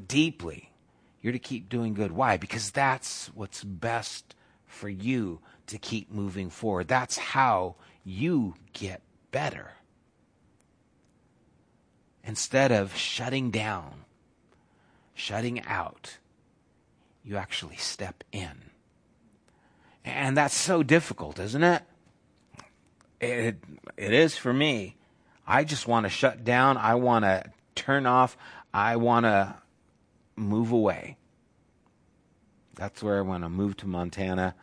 deeply. 0.08 0.72
You're 1.20 1.34
to 1.34 1.38
keep 1.38 1.68
doing 1.68 1.92
good. 1.92 2.12
Why? 2.12 2.38
Because 2.38 2.70
that's 2.70 3.26
what's 3.34 3.62
best 3.62 4.34
for 4.64 4.88
you 4.88 5.40
to 5.66 5.76
keep 5.76 6.10
moving 6.10 6.48
forward. 6.48 6.88
That's 6.88 7.18
how 7.18 7.74
you 8.04 8.54
get 8.72 9.02
better. 9.30 9.72
Instead 12.24 12.72
of 12.72 12.96
shutting 12.96 13.50
down, 13.50 14.06
shutting 15.12 15.62
out, 15.66 16.16
you 17.22 17.36
actually 17.36 17.76
step 17.76 18.24
in. 18.32 18.69
And 20.04 20.36
that's 20.36 20.54
so 20.54 20.82
difficult, 20.82 21.38
isn't 21.38 21.62
it? 21.62 21.82
It, 23.20 23.56
it 23.96 24.12
is 24.12 24.36
for 24.36 24.52
me. 24.52 24.96
I 25.46 25.64
just 25.64 25.86
want 25.86 26.04
to 26.04 26.10
shut 26.10 26.44
down. 26.44 26.76
I 26.76 26.94
want 26.94 27.24
to 27.24 27.44
turn 27.74 28.06
off. 28.06 28.36
I 28.72 28.96
want 28.96 29.24
to 29.24 29.56
move 30.36 30.72
away. 30.72 31.16
That's 32.76 33.02
where 33.02 33.18
I 33.18 33.22
want 33.22 33.44
to 33.44 33.50
move 33.50 33.76
to 33.78 33.86
Montana, 33.86 34.54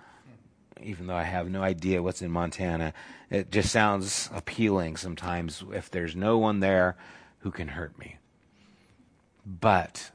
even 0.81 1.05
though 1.05 1.15
I 1.15 1.23
have 1.23 1.49
no 1.49 1.61
idea 1.61 2.01
what's 2.01 2.21
in 2.21 2.31
Montana. 2.31 2.93
It 3.29 3.51
just 3.51 3.71
sounds 3.71 4.29
appealing 4.33 4.97
sometimes 4.97 5.63
if 5.71 5.91
there's 5.91 6.15
no 6.15 6.39
one 6.39 6.61
there 6.61 6.97
who 7.39 7.51
can 7.51 7.67
hurt 7.67 7.97
me. 7.99 8.17
But 9.45 10.11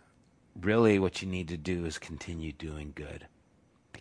really, 0.61 0.99
what 0.99 1.23
you 1.23 1.29
need 1.29 1.49
to 1.49 1.57
do 1.57 1.85
is 1.85 1.99
continue 1.99 2.53
doing 2.53 2.93
good 2.95 3.29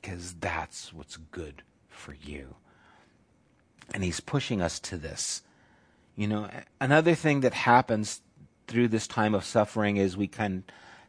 because 0.02 0.34
that's 0.40 0.92
what's 0.94 1.18
good 1.18 1.62
for 1.90 2.14
you. 2.14 2.56
And 3.94 4.04
he's 4.04 4.20
pushing 4.20 4.62
us 4.62 4.80
to 4.82 4.98
this. 4.98 5.44
You 6.16 6.28
know, 6.28 6.50
another 6.80 7.16
thing 7.16 7.42
that 7.42 7.54
happens 7.54 8.22
through 8.68 8.90
this 8.90 9.08
time 9.08 9.36
of 9.36 9.46
suffering 9.46 9.98
is 9.98 10.18
we 10.18 10.28
can 10.28 10.64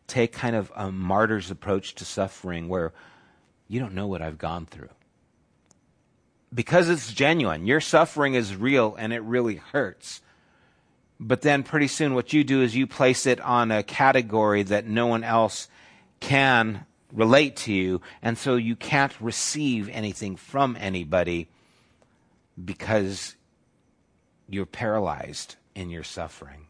take 0.06 0.32
kind 0.32 0.56
of 0.56 0.72
a 0.76 0.92
martyr's 0.92 1.50
approach 1.50 1.94
to 1.96 2.04
suffering 2.04 2.68
where 2.68 2.92
you 3.68 3.80
don't 3.80 3.94
know 3.94 4.06
what 4.06 4.22
I've 4.22 4.38
gone 4.38 4.66
through. 4.66 4.90
because 6.54 6.88
it's 6.88 7.12
genuine. 7.12 7.66
Your 7.66 7.80
suffering 7.80 8.34
is 8.34 8.54
real 8.56 8.94
and 8.98 9.12
it 9.12 9.22
really 9.22 9.56
hurts. 9.56 10.20
But 11.18 11.42
then 11.42 11.62
pretty 11.62 11.88
soon 11.88 12.14
what 12.14 12.32
you 12.32 12.44
do 12.44 12.62
is 12.62 12.76
you 12.76 12.86
place 12.86 13.26
it 13.26 13.40
on 13.40 13.70
a 13.70 13.82
category 13.82 14.62
that 14.64 14.86
no 14.86 15.06
one 15.06 15.24
else 15.24 15.68
can 16.20 16.84
relate 17.12 17.56
to 17.56 17.72
you. 17.72 18.00
And 18.22 18.36
so 18.36 18.56
you 18.56 18.74
can't 18.74 19.12
receive 19.20 19.88
anything 19.90 20.36
from 20.36 20.76
anybody 20.80 21.48
because 22.62 23.36
you're 24.48 24.66
paralyzed 24.66 25.56
in 25.74 25.90
your 25.90 26.02
suffering. 26.02 26.66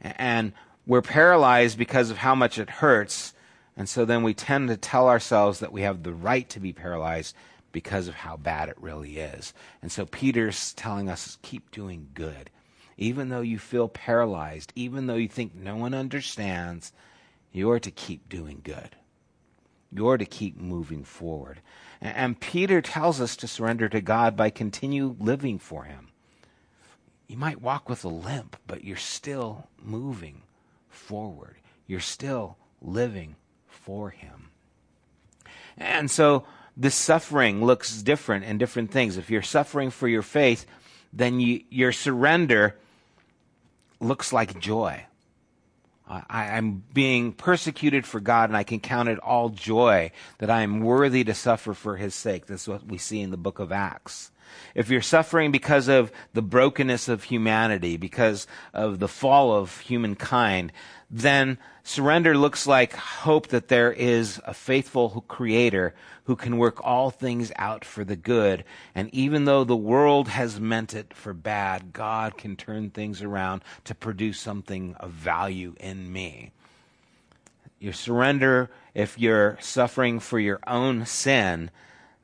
And 0.00 0.52
we're 0.86 1.02
paralyzed 1.02 1.78
because 1.78 2.10
of 2.10 2.18
how 2.18 2.34
much 2.34 2.58
it 2.58 2.70
hurts. 2.70 3.34
And 3.76 3.88
so 3.88 4.04
then 4.04 4.22
we 4.22 4.34
tend 4.34 4.68
to 4.68 4.76
tell 4.76 5.08
ourselves 5.08 5.60
that 5.60 5.72
we 5.72 5.82
have 5.82 6.02
the 6.02 6.12
right 6.12 6.48
to 6.50 6.60
be 6.60 6.72
paralyzed 6.72 7.34
because 7.72 8.08
of 8.08 8.14
how 8.14 8.36
bad 8.36 8.68
it 8.68 8.80
really 8.80 9.18
is. 9.18 9.52
And 9.82 9.92
so 9.92 10.06
Peter's 10.06 10.72
telling 10.74 11.08
us 11.08 11.38
keep 11.42 11.70
doing 11.70 12.08
good. 12.14 12.50
Even 12.96 13.28
though 13.28 13.42
you 13.42 13.58
feel 13.58 13.88
paralyzed, 13.88 14.72
even 14.74 15.06
though 15.06 15.14
you 15.14 15.28
think 15.28 15.54
no 15.54 15.76
one 15.76 15.94
understands, 15.94 16.92
you're 17.52 17.78
to 17.78 17.90
keep 17.90 18.28
doing 18.28 18.60
good. 18.64 18.96
You're 19.90 20.18
to 20.18 20.26
keep 20.26 20.56
moving 20.56 21.04
forward. 21.04 21.60
And 22.00 22.38
Peter 22.38 22.80
tells 22.80 23.20
us 23.20 23.36
to 23.36 23.48
surrender 23.48 23.88
to 23.88 24.00
God 24.00 24.36
by 24.36 24.50
continue 24.50 25.16
living 25.18 25.58
for 25.58 25.84
him. 25.84 26.08
You 27.26 27.36
might 27.36 27.60
walk 27.60 27.88
with 27.88 28.04
a 28.04 28.08
limp, 28.08 28.56
but 28.66 28.84
you're 28.84 28.96
still 28.96 29.68
moving 29.82 30.42
forward. 30.88 31.56
You're 31.86 32.00
still 32.00 32.56
living 32.80 33.36
for 33.66 34.10
him. 34.10 34.50
And 35.76 36.10
so 36.10 36.44
the 36.76 36.90
suffering 36.90 37.64
looks 37.64 38.02
different 38.02 38.44
in 38.44 38.58
different 38.58 38.90
things. 38.90 39.16
If 39.16 39.30
you're 39.30 39.42
suffering 39.42 39.90
for 39.90 40.08
your 40.08 40.22
faith, 40.22 40.66
then 41.12 41.40
you, 41.40 41.62
your 41.70 41.92
surrender 41.92 42.76
looks 44.00 44.32
like 44.32 44.60
joy. 44.60 45.04
I, 46.08 46.56
am 46.56 46.84
being 46.94 47.32
persecuted 47.32 48.06
for 48.06 48.18
God, 48.18 48.48
and 48.48 48.56
I 48.56 48.62
can 48.62 48.80
count 48.80 49.08
it 49.08 49.18
all 49.18 49.50
joy 49.50 50.10
that 50.38 50.50
I 50.50 50.62
am 50.62 50.80
worthy 50.80 51.22
to 51.24 51.34
suffer 51.34 51.74
for 51.74 51.96
His 51.96 52.14
sake. 52.14 52.46
That's 52.46 52.66
what 52.66 52.86
we 52.86 52.96
see 52.98 53.20
in 53.20 53.30
the 53.30 53.36
book 53.36 53.58
of 53.58 53.72
Acts. 53.72 54.30
If 54.74 54.88
you're 54.88 55.02
suffering 55.02 55.50
because 55.50 55.88
of 55.88 56.12
the 56.34 56.42
brokenness 56.42 57.08
of 57.08 57.24
humanity, 57.24 57.96
because 57.96 58.46
of 58.72 58.98
the 58.98 59.08
fall 59.08 59.54
of 59.54 59.80
humankind, 59.80 60.72
then 61.10 61.58
surrender 61.82 62.36
looks 62.36 62.66
like 62.66 62.92
hope 62.94 63.48
that 63.48 63.68
there 63.68 63.92
is 63.92 64.40
a 64.44 64.52
faithful 64.52 65.24
creator 65.26 65.94
who 66.24 66.36
can 66.36 66.58
work 66.58 66.84
all 66.84 67.10
things 67.10 67.50
out 67.56 67.84
for 67.84 68.04
the 68.04 68.16
good. 68.16 68.62
And 68.94 69.08
even 69.14 69.46
though 69.46 69.64
the 69.64 69.74
world 69.74 70.28
has 70.28 70.60
meant 70.60 70.92
it 70.92 71.14
for 71.14 71.32
bad, 71.32 71.94
God 71.94 72.36
can 72.36 72.54
turn 72.54 72.90
things 72.90 73.22
around 73.22 73.62
to 73.84 73.94
produce 73.94 74.38
something 74.38 74.94
of 74.96 75.10
value 75.10 75.74
in 75.80 76.12
me. 76.12 76.52
Your 77.80 77.94
surrender, 77.94 78.70
if 78.92 79.18
you're 79.18 79.56
suffering 79.60 80.20
for 80.20 80.38
your 80.38 80.60
own 80.66 81.06
sin, 81.06 81.70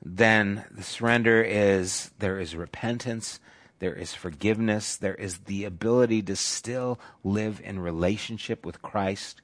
then 0.05 0.64
the 0.70 0.82
surrender 0.82 1.42
is 1.42 2.11
there 2.18 2.38
is 2.38 2.55
repentance, 2.55 3.40
there 3.78 3.94
is 3.94 4.14
forgiveness, 4.14 4.96
there 4.96 5.14
is 5.14 5.38
the 5.38 5.64
ability 5.64 6.22
to 6.22 6.36
still 6.36 7.00
live 7.22 7.61
in 7.64 7.78
relationship 7.78 8.66
with 8.66 8.82
Christ, 8.82 9.40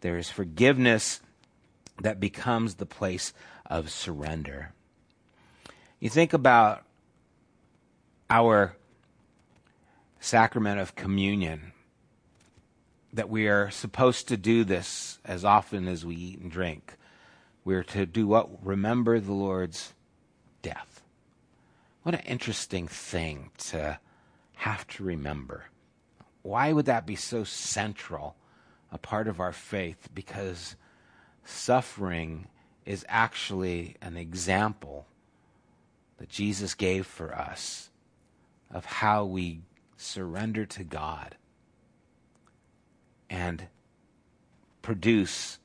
there 0.00 0.16
is 0.16 0.30
forgiveness 0.30 1.20
that 2.00 2.20
becomes 2.20 2.76
the 2.76 2.86
place 2.86 3.32
of 3.66 3.90
surrender. 3.90 4.72
You 6.00 6.08
think 6.08 6.32
about 6.32 6.84
our 8.30 8.76
sacrament 10.20 10.80
of 10.80 10.94
communion, 10.94 11.72
that 13.12 13.28
we 13.28 13.48
are 13.48 13.70
supposed 13.70 14.28
to 14.28 14.36
do 14.36 14.64
this 14.64 15.18
as 15.24 15.44
often 15.44 15.88
as 15.88 16.04
we 16.04 16.14
eat 16.14 16.40
and 16.40 16.50
drink. 16.50 16.94
We're 17.64 17.84
to 17.84 18.06
do 18.06 18.26
what? 18.26 18.64
Remember 18.64 19.18
the 19.18 19.32
Lord's 19.32 19.92
death. 20.62 21.02
What 22.02 22.14
an 22.14 22.22
interesting 22.22 22.88
thing 22.88 23.50
to 23.58 23.98
have 24.56 24.86
to 24.88 25.04
remember. 25.04 25.66
Why 26.42 26.72
would 26.72 26.86
that 26.86 27.06
be 27.06 27.16
so 27.16 27.44
central, 27.44 28.36
a 28.90 28.98
part 28.98 29.28
of 29.28 29.40
our 29.40 29.52
faith? 29.52 30.08
Because 30.14 30.76
suffering 31.44 32.48
is 32.86 33.04
actually 33.08 33.96
an 34.00 34.16
example 34.16 35.06
that 36.16 36.28
Jesus 36.28 36.74
gave 36.74 37.06
for 37.06 37.34
us 37.34 37.90
of 38.70 38.84
how 38.84 39.24
we 39.24 39.60
surrender 39.96 40.64
to 40.64 40.84
God 40.84 41.36
and 43.28 43.68
produce 44.82 45.58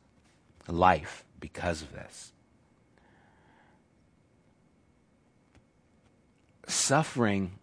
life 0.67 1.23
because 1.39 1.81
of 1.81 1.93
this. 1.93 2.32
Suffering, 6.73 7.59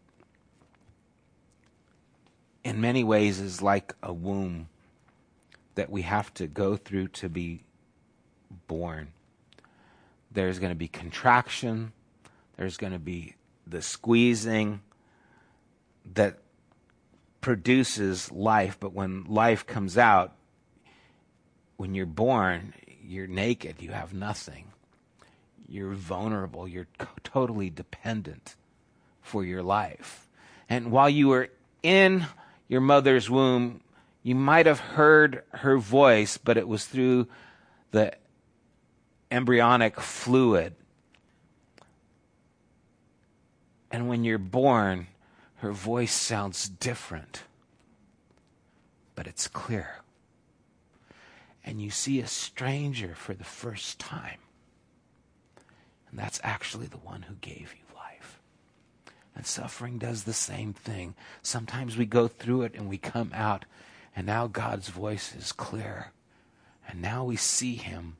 in 2.64 2.80
many 2.80 3.04
ways, 3.04 3.40
is 3.40 3.60
like 3.60 3.94
a 4.02 4.12
womb 4.12 4.68
that 5.74 5.90
we 5.90 6.02
have 6.02 6.32
to 6.34 6.46
go 6.46 6.76
through 6.76 7.08
to 7.08 7.28
be 7.28 7.64
born 8.66 9.12
there's 10.30 10.58
going 10.58 10.70
to 10.70 10.76
be 10.76 10.88
contraction, 10.88 11.92
there's 12.56 12.76
going 12.76 12.92
to 12.92 12.98
be 12.98 13.34
the 13.66 13.82
squeezing 13.82 14.80
that 16.14 16.38
produces 17.40 18.30
life. 18.30 18.76
But 18.78 18.92
when 18.92 19.24
life 19.24 19.66
comes 19.66 19.98
out, 19.98 20.34
when 21.76 21.94
you're 21.94 22.06
born, 22.06 22.74
you're 23.02 23.26
naked, 23.26 23.76
you 23.80 23.90
have 23.90 24.14
nothing. 24.14 24.66
You're 25.68 25.94
vulnerable, 25.94 26.68
you're 26.68 26.88
totally 27.22 27.70
dependent 27.70 28.56
for 29.30 29.44
your 29.44 29.62
life. 29.62 30.28
And 30.68 30.90
while 30.90 31.08
you 31.08 31.28
were 31.28 31.50
in 31.84 32.26
your 32.66 32.80
mother's 32.80 33.30
womb, 33.30 33.80
you 34.24 34.34
might 34.34 34.66
have 34.66 34.80
heard 34.80 35.44
her 35.52 35.78
voice, 35.78 36.36
but 36.36 36.56
it 36.56 36.66
was 36.66 36.84
through 36.84 37.28
the 37.92 38.12
embryonic 39.30 40.00
fluid. 40.00 40.74
And 43.92 44.08
when 44.08 44.24
you're 44.24 44.38
born, 44.38 45.06
her 45.56 45.72
voice 45.72 46.12
sounds 46.12 46.68
different, 46.68 47.44
but 49.14 49.28
it's 49.28 49.46
clear. 49.46 50.02
And 51.64 51.80
you 51.80 51.90
see 51.90 52.20
a 52.20 52.26
stranger 52.26 53.14
for 53.14 53.34
the 53.34 53.44
first 53.44 54.00
time. 54.00 54.38
And 56.10 56.18
that's 56.18 56.40
actually 56.42 56.88
the 56.88 56.96
one 56.96 57.22
who 57.22 57.34
gave 57.34 57.74
you. 57.78 57.79
And 59.34 59.46
suffering 59.46 59.98
does 59.98 60.24
the 60.24 60.32
same 60.32 60.72
thing. 60.72 61.14
Sometimes 61.42 61.96
we 61.96 62.06
go 62.06 62.28
through 62.28 62.62
it 62.62 62.74
and 62.74 62.88
we 62.88 62.98
come 62.98 63.30
out, 63.34 63.64
and 64.14 64.26
now 64.26 64.46
God's 64.46 64.88
voice 64.88 65.34
is 65.34 65.52
clear. 65.52 66.12
And 66.88 67.00
now 67.00 67.24
we 67.24 67.36
see 67.36 67.76
him 67.76 68.16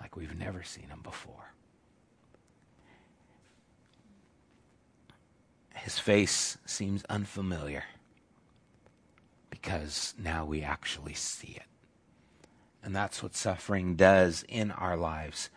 like 0.00 0.16
we've 0.16 0.36
never 0.36 0.62
seen 0.62 0.88
him 0.88 1.00
before. 1.02 1.52
His 5.74 5.98
face 5.98 6.58
seems 6.66 7.04
unfamiliar 7.04 7.84
because 9.48 10.14
now 10.18 10.44
we 10.44 10.62
actually 10.62 11.14
see 11.14 11.54
it. 11.56 11.62
And 12.82 12.94
that's 12.94 13.22
what 13.22 13.34
suffering 13.34 13.94
does 13.94 14.44
in 14.48 14.70
our 14.70 14.96
lives 14.96 15.50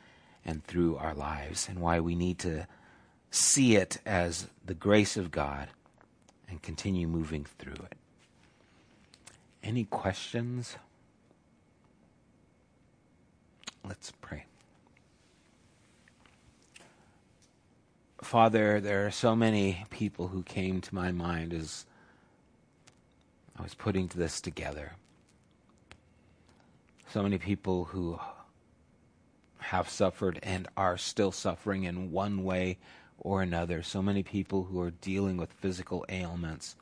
and 0.45 0.63
through 0.63 0.97
our 0.97 1.13
lives, 1.13 1.69
and 1.69 1.79
why 1.79 2.01
we 2.01 2.15
need 2.15 2.37
to 2.39 2.67
see 3.33 3.75
it 3.75 3.97
as 4.05 4.47
the 4.63 4.75
grace 4.75 5.17
of 5.17 5.31
God 5.31 5.69
and 6.47 6.61
continue 6.61 7.07
moving 7.07 7.45
through 7.57 7.73
it. 7.73 7.95
Any 9.63 9.85
questions? 9.85 10.77
Let's 13.83 14.11
pray. 14.21 14.45
Father, 18.21 18.79
there 18.79 19.07
are 19.07 19.11
so 19.11 19.35
many 19.35 19.83
people 19.89 20.27
who 20.27 20.43
came 20.43 20.79
to 20.81 20.93
my 20.93 21.11
mind 21.11 21.53
as 21.53 21.87
I 23.57 23.63
was 23.63 23.73
putting 23.73 24.11
this 24.13 24.39
together. 24.41 24.93
So 27.09 27.23
many 27.23 27.39
people 27.39 27.85
who 27.85 28.19
have 29.57 29.89
suffered 29.89 30.39
and 30.43 30.67
are 30.77 30.97
still 30.97 31.31
suffering 31.31 31.83
in 31.83 32.11
one 32.11 32.43
way 32.43 32.77
or 33.23 33.41
another. 33.41 33.81
So 33.81 34.01
many 34.01 34.21
people 34.21 34.65
who 34.65 34.79
are 34.81 34.91
dealing 34.91 35.37
with 35.37 35.51
physical 35.53 36.05
ailments 36.09 36.75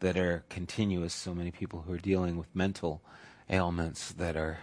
that 0.00 0.16
are 0.16 0.44
continuous. 0.48 1.14
So 1.14 1.34
many 1.34 1.50
people 1.50 1.84
who 1.86 1.94
are 1.94 1.98
dealing 1.98 2.36
with 2.36 2.54
mental 2.54 3.00
ailments 3.48 4.12
that 4.12 4.36
are 4.36 4.58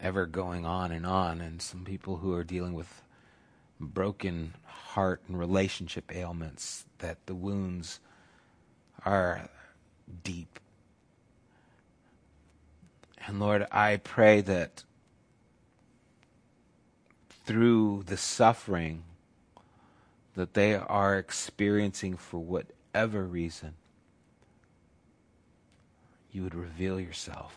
ever 0.00 0.26
going 0.26 0.66
on 0.66 0.90
and 0.90 1.06
on, 1.06 1.40
and 1.40 1.62
some 1.62 1.84
people 1.84 2.16
who 2.16 2.34
are 2.34 2.44
dealing 2.44 2.72
with 2.72 3.02
broken 3.78 4.54
heart 4.64 5.22
and 5.28 5.38
relationship 5.38 6.14
ailments, 6.14 6.86
that 6.98 7.18
the 7.26 7.34
wounds 7.34 8.00
are 9.04 9.48
deep. 10.22 10.58
And 13.26 13.40
Lord, 13.40 13.66
I 13.70 13.96
pray 13.96 14.40
that 14.42 14.84
through 17.46 18.04
the 18.06 18.16
suffering 18.16 19.04
that 20.34 20.54
they 20.54 20.74
are 20.74 21.16
experiencing 21.16 22.16
for 22.16 22.38
whatever 22.38 23.24
reason, 23.24 23.74
you 26.32 26.42
would 26.42 26.54
reveal 26.54 26.98
yourself. 26.98 27.56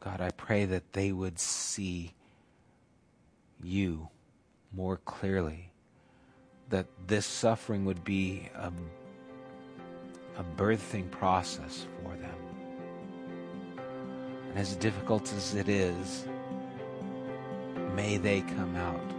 God, 0.00 0.20
I 0.20 0.30
pray 0.30 0.64
that 0.66 0.92
they 0.92 1.12
would 1.12 1.38
see 1.38 2.12
you 3.62 4.08
more 4.72 4.98
clearly, 4.98 5.70
that 6.68 6.86
this 7.06 7.26
suffering 7.26 7.84
would 7.86 8.04
be 8.04 8.48
a, 8.54 8.70
a 10.38 10.44
birthing 10.56 11.10
process 11.10 11.86
for 12.02 12.14
them. 12.16 12.36
And 14.50 14.58
as 14.58 14.76
difficult 14.76 15.32
as 15.32 15.54
it 15.54 15.68
is, 15.68 16.26
may 17.94 18.18
they 18.18 18.42
come 18.42 18.76
out 18.76 19.17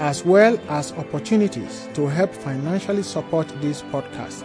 as 0.00 0.24
well 0.24 0.58
as 0.68 0.92
opportunities 0.92 1.88
to 1.94 2.08
help 2.08 2.32
financially 2.32 3.02
support 3.02 3.46
this 3.60 3.82
podcast. 3.82 4.44